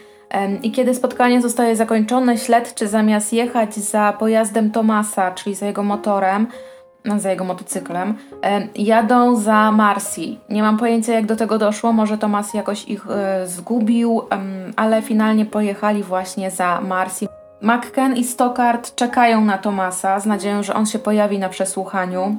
i 0.63 0.71
kiedy 0.71 0.95
spotkanie 0.95 1.41
zostaje 1.41 1.75
zakończone, 1.75 2.37
śledczy 2.37 2.87
zamiast 2.87 3.33
jechać 3.33 3.75
za 3.75 4.13
pojazdem 4.19 4.71
Tomasa, 4.71 5.31
czyli 5.31 5.55
za 5.55 5.65
jego 5.65 5.83
motorem, 5.83 6.47
za 7.17 7.29
jego 7.29 7.43
motocyklem, 7.43 8.13
jadą 8.75 9.35
za 9.35 9.71
Marcy. 9.71 10.21
Nie 10.49 10.61
mam 10.63 10.77
pojęcia, 10.77 11.13
jak 11.13 11.25
do 11.25 11.35
tego 11.35 11.57
doszło, 11.57 11.93
może 11.93 12.17
Tomas 12.17 12.53
jakoś 12.53 12.87
ich 12.87 13.07
e, 13.09 13.47
zgubił, 13.47 14.21
ale 14.75 15.01
finalnie 15.01 15.45
pojechali 15.45 16.03
właśnie 16.03 16.51
za 16.51 16.81
Marcy. 16.81 17.27
McKen 17.61 18.15
i 18.15 18.23
Stockard 18.23 18.95
czekają 18.95 19.45
na 19.45 19.57
Tomasa 19.57 20.19
z 20.19 20.25
nadzieją, 20.25 20.63
że 20.63 20.73
on 20.73 20.85
się 20.85 20.99
pojawi 20.99 21.39
na 21.39 21.49
przesłuchaniu. 21.49 22.37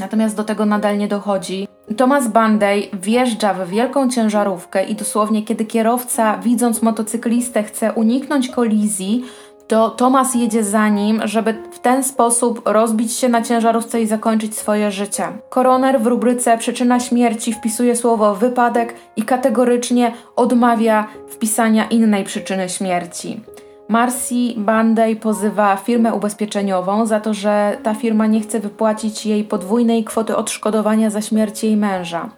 Natomiast 0.00 0.36
do 0.36 0.44
tego 0.44 0.66
nadal 0.66 0.98
nie 0.98 1.08
dochodzi. 1.08 1.68
Thomas 1.96 2.28
Banday 2.28 2.88
wjeżdża 2.92 3.54
w 3.54 3.68
wielką 3.68 4.10
ciężarówkę 4.10 4.84
i 4.84 4.94
dosłownie 4.94 5.42
kiedy 5.42 5.64
kierowca 5.64 6.38
widząc 6.38 6.82
motocyklistę 6.82 7.62
chce 7.62 7.92
uniknąć 7.92 8.48
kolizji, 8.48 9.24
to 9.66 9.90
Thomas 9.90 10.34
jedzie 10.34 10.64
za 10.64 10.88
nim, 10.88 11.20
żeby 11.24 11.54
w 11.72 11.78
ten 11.78 12.04
sposób 12.04 12.62
rozbić 12.64 13.12
się 13.12 13.28
na 13.28 13.42
ciężarówce 13.42 14.02
i 14.02 14.06
zakończyć 14.06 14.58
swoje 14.58 14.90
życie. 14.90 15.24
Koroner 15.48 16.00
w 16.00 16.06
rubryce 16.06 16.58
przyczyna 16.58 17.00
śmierci 17.00 17.52
wpisuje 17.52 17.96
słowo 17.96 18.34
wypadek 18.34 18.94
i 19.16 19.22
kategorycznie 19.22 20.12
odmawia 20.36 21.06
wpisania 21.30 21.84
innej 21.84 22.24
przyczyny 22.24 22.68
śmierci. 22.68 23.40
Marcy 23.88 24.34
Banday 24.56 25.16
pozywa 25.16 25.76
firmę 25.76 26.14
ubezpieczeniową 26.14 27.06
za 27.06 27.20
to, 27.20 27.34
że 27.34 27.78
ta 27.82 27.94
firma 27.94 28.26
nie 28.26 28.40
chce 28.40 28.60
wypłacić 28.60 29.26
jej 29.26 29.44
podwójnej 29.44 30.04
kwoty 30.04 30.36
odszkodowania 30.36 31.10
za 31.10 31.22
śmierć 31.22 31.64
jej 31.64 31.76
męża. 31.76 32.28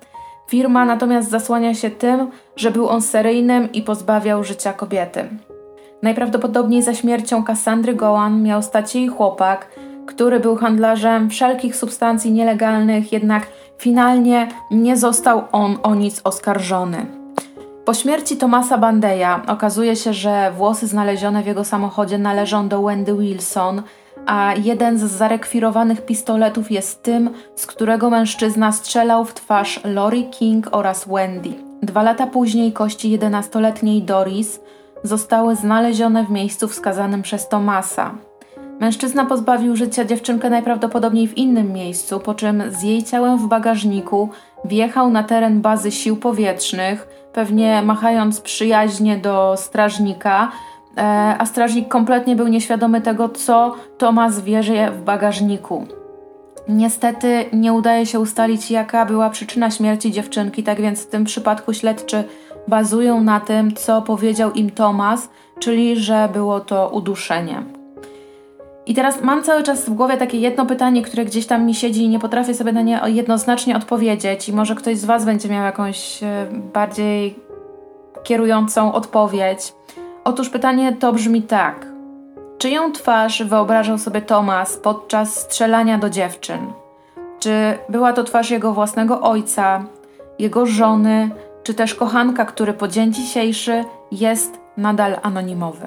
Firma 0.48 0.84
natomiast 0.84 1.30
zasłania 1.30 1.74
się 1.74 1.90
tym, 1.90 2.30
że 2.56 2.70
był 2.70 2.88
on 2.88 3.02
seryjnym 3.02 3.72
i 3.72 3.82
pozbawiał 3.82 4.44
życia 4.44 4.72
kobiety. 4.72 5.28
Najprawdopodobniej 6.06 6.82
za 6.82 6.94
śmiercią 6.94 7.44
Cassandry 7.44 7.94
Gowan 7.94 8.42
miał 8.42 8.62
stać 8.62 8.94
jej 8.94 9.08
chłopak, 9.08 9.66
który 10.06 10.40
był 10.40 10.56
handlarzem 10.56 11.30
wszelkich 11.30 11.76
substancji 11.76 12.32
nielegalnych, 12.32 13.12
jednak 13.12 13.46
finalnie 13.78 14.48
nie 14.70 14.96
został 14.96 15.42
on 15.52 15.78
o 15.82 15.94
nic 15.94 16.20
oskarżony. 16.24 17.06
Po 17.84 17.94
śmierci 17.94 18.36
Tomasa 18.36 18.78
Bandeja 18.78 19.42
okazuje 19.48 19.96
się, 19.96 20.12
że 20.12 20.52
włosy 20.56 20.86
znalezione 20.86 21.42
w 21.42 21.46
jego 21.46 21.64
samochodzie 21.64 22.18
należą 22.18 22.68
do 22.68 22.82
Wendy 22.82 23.14
Wilson, 23.14 23.82
a 24.26 24.54
jeden 24.54 24.98
z 24.98 25.02
zarekwirowanych 25.02 26.06
pistoletów 26.06 26.70
jest 26.70 27.02
tym, 27.02 27.30
z 27.56 27.66
którego 27.66 28.10
mężczyzna 28.10 28.72
strzelał 28.72 29.24
w 29.24 29.34
twarz 29.34 29.80
Lori 29.84 30.24
King 30.30 30.68
oraz 30.70 31.08
Wendy. 31.08 31.50
Dwa 31.82 32.02
lata 32.02 32.26
później 32.26 32.72
kości 32.72 33.18
11-letniej 33.18 34.02
Doris 34.02 34.60
zostały 35.02 35.56
znalezione 35.56 36.24
w 36.24 36.30
miejscu 36.30 36.68
wskazanym 36.68 37.22
przez 37.22 37.48
Tomasa. 37.48 38.14
Mężczyzna 38.80 39.24
pozbawił 39.24 39.76
życia 39.76 40.04
dziewczynkę 40.04 40.50
najprawdopodobniej 40.50 41.28
w 41.28 41.38
innym 41.38 41.72
miejscu, 41.72 42.20
po 42.20 42.34
czym 42.34 42.62
z 42.70 42.82
jej 42.82 43.02
ciałem 43.02 43.38
w 43.38 43.48
bagażniku 43.48 44.28
wjechał 44.64 45.10
na 45.10 45.22
teren 45.22 45.60
bazy 45.60 45.90
sił 45.90 46.16
powietrznych, 46.16 47.08
pewnie 47.32 47.82
machając 47.82 48.40
przyjaźnie 48.40 49.16
do 49.16 49.54
strażnika, 49.56 50.52
e, 50.96 51.00
a 51.38 51.46
strażnik 51.46 51.88
kompletnie 51.88 52.36
był 52.36 52.48
nieświadomy 52.48 53.00
tego, 53.00 53.28
co 53.28 53.74
Tomas 53.98 54.40
wierzy 54.40 54.90
w 54.90 55.02
bagażniku. 55.02 55.86
Niestety 56.68 57.44
nie 57.52 57.72
udaje 57.72 58.06
się 58.06 58.20
ustalić, 58.20 58.70
jaka 58.70 59.06
była 59.06 59.30
przyczyna 59.30 59.70
śmierci 59.70 60.12
dziewczynki, 60.12 60.62
tak 60.62 60.80
więc 60.80 61.02
w 61.02 61.06
tym 61.06 61.24
przypadku 61.24 61.72
śledczy 61.72 62.24
bazują 62.68 63.20
na 63.20 63.40
tym, 63.40 63.74
co 63.74 64.02
powiedział 64.02 64.52
im 64.52 64.70
Tomas, 64.70 65.28
czyli 65.58 65.96
że 65.96 66.28
było 66.32 66.60
to 66.60 66.88
uduszenie. 66.88 67.62
I 68.86 68.94
teraz 68.94 69.22
mam 69.22 69.42
cały 69.42 69.62
czas 69.62 69.88
w 69.88 69.94
głowie 69.94 70.16
takie 70.16 70.38
jedno 70.38 70.66
pytanie, 70.66 71.02
które 71.02 71.24
gdzieś 71.24 71.46
tam 71.46 71.66
mi 71.66 71.74
siedzi 71.74 72.02
i 72.04 72.08
nie 72.08 72.18
potrafię 72.18 72.54
sobie 72.54 72.72
na 72.72 72.82
nie 72.82 73.00
jednoznacznie 73.06 73.76
odpowiedzieć. 73.76 74.48
I 74.48 74.52
może 74.52 74.74
ktoś 74.74 74.98
z 74.98 75.04
Was 75.04 75.24
będzie 75.24 75.48
miał 75.48 75.64
jakąś 75.64 76.22
e, 76.22 76.46
bardziej 76.74 77.38
kierującą 78.24 78.92
odpowiedź. 78.92 79.74
Otóż 80.24 80.48
pytanie 80.48 80.96
to 81.00 81.12
brzmi 81.12 81.42
tak. 81.42 81.86
Czyją 82.58 82.92
twarz 82.92 83.42
wyobrażał 83.42 83.98
sobie 83.98 84.22
Tomas 84.22 84.76
podczas 84.76 85.36
strzelania 85.40 85.98
do 85.98 86.10
dziewczyn? 86.10 86.72
Czy 87.38 87.78
była 87.88 88.12
to 88.12 88.24
twarz 88.24 88.50
jego 88.50 88.72
własnego 88.72 89.20
ojca, 89.20 89.84
jego 90.38 90.66
żony, 90.66 91.30
czy 91.66 91.74
też 91.74 91.94
kochanka, 91.94 92.44
który 92.44 92.72
po 92.72 92.88
dzień 92.88 93.12
dzisiejszy 93.12 93.84
jest 94.12 94.60
nadal 94.76 95.16
anonimowy? 95.22 95.86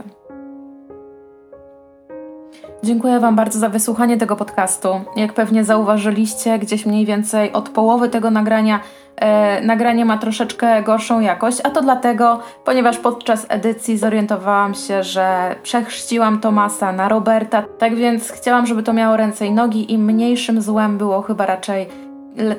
Dziękuję 2.83 3.19
Wam 3.19 3.35
bardzo 3.35 3.59
za 3.59 3.69
wysłuchanie 3.69 4.17
tego 4.17 4.35
podcastu. 4.35 5.01
Jak 5.15 5.33
pewnie 5.33 5.63
zauważyliście, 5.63 6.59
gdzieś 6.59 6.85
mniej 6.85 7.05
więcej 7.05 7.53
od 7.53 7.69
połowy 7.69 8.09
tego 8.09 8.31
nagrania 8.31 8.79
e, 9.15 9.61
nagranie 9.61 10.05
ma 10.05 10.17
troszeczkę 10.17 10.83
gorszą 10.83 11.19
jakość, 11.19 11.61
a 11.63 11.69
to 11.69 11.81
dlatego, 11.81 12.39
ponieważ 12.65 12.97
podczas 12.97 13.45
edycji 13.49 13.97
zorientowałam 13.97 14.73
się, 14.73 15.03
że 15.03 15.55
przechrzciłam 15.63 16.39
Tomasa 16.39 16.91
na 16.91 17.09
Roberta, 17.09 17.63
tak 17.77 17.95
więc 17.95 18.31
chciałam, 18.31 18.65
żeby 18.65 18.83
to 18.83 18.93
miało 18.93 19.17
ręce 19.17 19.45
i 19.45 19.51
nogi 19.51 19.93
i 19.93 19.97
mniejszym 19.97 20.61
złem 20.61 20.97
było 20.97 21.21
chyba 21.21 21.45
raczej 21.45 22.08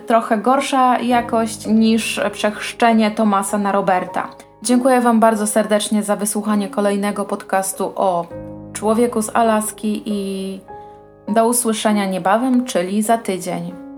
trochę 0.07 0.39
gorsza 0.39 0.99
jakość 0.99 1.67
niż 1.67 2.21
przechrzczenie 2.33 3.11
Tomasa 3.11 3.59
na 3.59 3.73
Roberta. 3.73 4.29
Dziękuję 4.63 5.01
Wam 5.01 5.21
bardzo 5.21 5.47
serdecznie 5.47 6.03
za 6.03 6.17
wysłuchanie 6.17 6.69
kolejnego 6.69 7.25
podcastu 7.25 7.93
o 7.97 8.27
człowieku 8.73 9.23
z 9.23 9.31
Alaski 9.37 10.03
i 10.07 10.61
do 11.29 11.47
usłyszenia 11.47 12.07
niebawem, 12.07 12.65
czyli 12.65 13.03
za 13.03 13.19
tydzień. 13.19 13.89